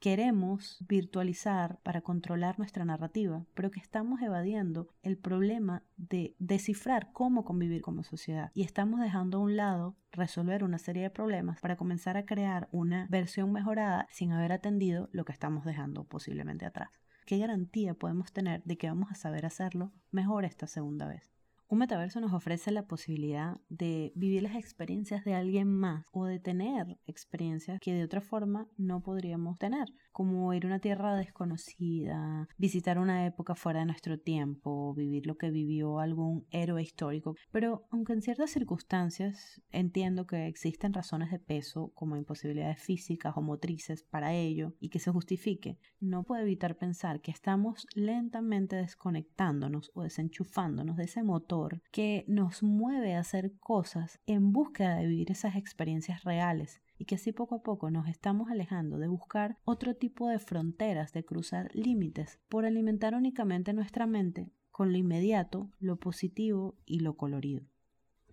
queremos 0.01 0.79
virtualizar 0.89 1.79
para 1.83 2.01
controlar 2.01 2.59
nuestra 2.59 2.85
narrativa, 2.85 3.45
pero 3.55 3.71
que 3.71 3.81
estamos 3.81 4.23
evadiendo 4.23 4.89
el 5.03 5.19
problema 5.19 5.85
de 5.99 6.35
descifrar 6.39 7.13
cómo 7.13 7.45
convivir 7.45 7.83
como 7.83 8.03
sociedad 8.03 8.51
y 8.55 8.63
estamos 8.63 9.01
dejando 9.01 9.39
a 9.39 9.41
un 9.43 9.57
lado 9.57 9.97
resolver 10.11 10.65
una 10.65 10.79
serie 10.79 11.03
de 11.05 11.11
problemas 11.11 11.61
para 11.61 11.77
comenzar 11.77 12.17
a 12.17 12.25
crear 12.25 12.69
una 12.73 13.07
versión 13.11 13.53
mejorada 13.53 14.09
sin 14.11 14.33
haber 14.33 14.53
atendido 14.53 15.11
lo 15.13 15.25
que 15.25 15.33
estamos 15.33 15.65
dejando 15.65 16.05
posiblemente 16.05 16.65
atrás. 16.65 16.91
¿Qué 17.27 17.39
garantía 17.39 17.95
podemos 17.95 18.33
tener 18.33 18.63
de 18.65 18.77
que 18.79 18.89
vamos 18.89 19.13
a 19.13 19.15
saber 19.15 19.45
hacerlo 19.45 19.93
mejor 20.11 20.45
esta 20.45 20.67
segunda 20.67 21.07
vez? 21.07 21.40
Un 21.71 21.79
metaverso 21.79 22.21
nos 22.21 22.33
ofrece 22.33 22.73
la 22.73 22.83
posibilidad 22.83 23.61
de 23.69 24.11
vivir 24.17 24.43
las 24.43 24.57
experiencias 24.57 25.25
de 25.25 25.35
alguien 25.35 25.69
más 25.69 26.05
o 26.11 26.25
de 26.25 26.41
tener 26.41 26.99
experiencias 27.07 27.79
que 27.81 27.95
de 27.95 28.03
otra 28.03 28.21
forma 28.21 28.67
no 28.77 29.03
podríamos 29.03 29.57
tener, 29.57 29.87
como 30.13 30.53
ir 30.55 30.65
a 30.65 30.69
una 30.69 30.79
tierra 30.79 31.17
desconocida, 31.17 32.49
visitar 32.57 32.99
una 32.99 33.27
época 33.27 33.55
fuera 33.55 33.81
de 33.81 33.87
nuestro 33.87 34.19
tiempo, 34.19 34.95
vivir 34.95 35.27
lo 35.27 35.37
que 35.37 35.51
vivió 35.51 36.01
algún 36.01 36.47
héroe 36.51 36.83
histórico. 36.83 37.35
Pero 37.51 37.87
aunque 37.91 38.13
en 38.13 38.23
ciertas 38.23 38.51
circunstancias 38.51 39.63
entiendo 39.71 40.27
que 40.27 40.47
existen 40.47 40.93
razones 40.93 41.31
de 41.31 41.39
peso 41.39 41.93
como 41.95 42.17
imposibilidades 42.17 42.81
físicas 42.81 43.35
o 43.37 43.43
motrices 43.43 44.03
para 44.03 44.35
ello 44.35 44.75
y 44.81 44.89
que 44.89 44.99
se 44.99 45.11
justifique, 45.11 45.79
no 46.01 46.25
puedo 46.25 46.43
evitar 46.43 46.77
pensar 46.77 47.21
que 47.21 47.31
estamos 47.31 47.87
lentamente 47.95 48.77
desconectándonos 48.77 49.91
o 49.95 50.03
desenchufándonos 50.03 50.97
de 50.97 51.05
ese 51.05 51.23
motor 51.23 51.83
que 51.91 52.25
nos 52.27 52.63
mueve 52.63 53.15
a 53.15 53.21
hacer 53.21 53.53
cosas 53.61 54.21
en 54.27 54.53
búsqueda 54.53 54.97
de 54.97 55.07
vivir 55.07 55.31
esas 55.31 55.57
experiencias 55.57 56.25
reales 56.25 56.81
y 57.01 57.07
que 57.07 57.15
así 57.15 57.33
poco 57.33 57.55
a 57.55 57.63
poco 57.63 57.91
nos 57.91 58.09
estamos 58.09 58.51
alejando 58.51 58.99
de 58.99 59.09
buscar 59.09 59.57
otro 59.65 59.97
tipo 59.97 60.29
de 60.29 60.39
fronteras, 60.39 61.15
de 61.15 61.25
cruzar 61.25 61.75
límites, 61.75 62.39
por 62.51 62.67
alimentar 62.67 63.15
únicamente 63.15 63.73
nuestra 63.73 64.07
mente 64.07 64.53
con 64.71 64.93
lo 64.93 64.99
inmediato, 64.99 65.71
lo 65.79 65.97
positivo 65.97 66.77
y 66.85 67.01
lo 67.01 67.17
colorido. 67.17 67.65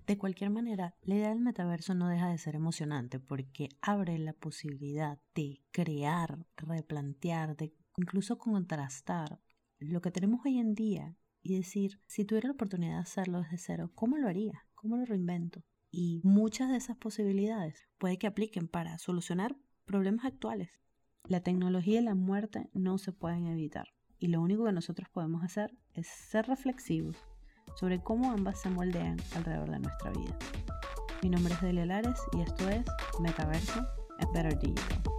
De 0.06 0.18
cualquier 0.18 0.50
manera, 0.50 0.96
la 1.04 1.16
idea 1.16 1.30
del 1.30 1.40
metaverso 1.40 1.96
no 1.96 2.10
deja 2.10 2.28
de 2.28 2.38
ser 2.38 2.56
emocionante 2.56 3.22
porque 3.22 3.70
abre 3.80 4.18
la 4.18 4.34
posibilidad 4.34 5.18
de 5.34 5.62
crear, 5.72 6.46
replantear, 6.58 7.56
de 7.56 7.74
incluso 7.96 8.38
contrastar 8.38 9.40
lo 9.80 10.02
que 10.02 10.12
tenemos 10.12 10.46
hoy 10.46 10.58
en 10.58 10.76
día 10.76 11.16
y 11.42 11.56
decir, 11.56 12.02
si 12.06 12.26
tuviera 12.26 12.50
la 12.50 12.54
oportunidad 12.56 12.96
de 12.96 13.02
hacerlo 13.04 13.40
desde 13.44 13.60
cero, 13.60 13.92
¿cómo 13.96 14.18
lo 14.18 14.28
haría? 14.28 14.66
¿Cómo 14.76 14.98
lo 14.98 15.06
reinvento? 15.06 15.64
Y 15.92 16.22
muchas 16.24 16.70
de 16.70 16.78
esas 16.78 16.98
posibilidades 16.98 17.88
puede 17.98 18.18
que 18.18 18.28
apliquen 18.28 18.68
para 18.68 18.98
solucionar 18.98 19.56
problemas 19.86 20.26
actuales. 20.26 20.80
La 21.24 21.42
tecnología 21.42 22.00
y 22.00 22.04
la 22.04 22.16
muerte 22.16 22.70
no 22.74 22.98
se 22.98 23.12
pueden 23.12 23.48
evitar 23.48 23.88
y 24.20 24.28
lo 24.28 24.42
único 24.42 24.66
que 24.66 24.72
nosotros 24.72 25.10
podemos 25.10 25.44
hacer 25.44 25.76
es 25.94 26.08
ser 26.08 26.48
reflexivos 26.48 27.18
sobre 27.76 28.02
cómo 28.02 28.32
ambas 28.32 28.62
se 28.62 28.70
moldean 28.70 29.18
alrededor 29.36 29.70
de 29.70 29.80
nuestra 29.80 30.12
vida. 30.12 30.38
Mi 31.22 31.30
nombre 31.30 31.54
es 31.54 31.62
Delia 31.62 31.86
Lares 31.86 32.20
y 32.34 32.42
esto 32.42 32.68
es 32.70 32.86
Metaverso 33.20 33.86
en 34.20 34.32
Better 34.34 34.58
Digital. 34.60 35.17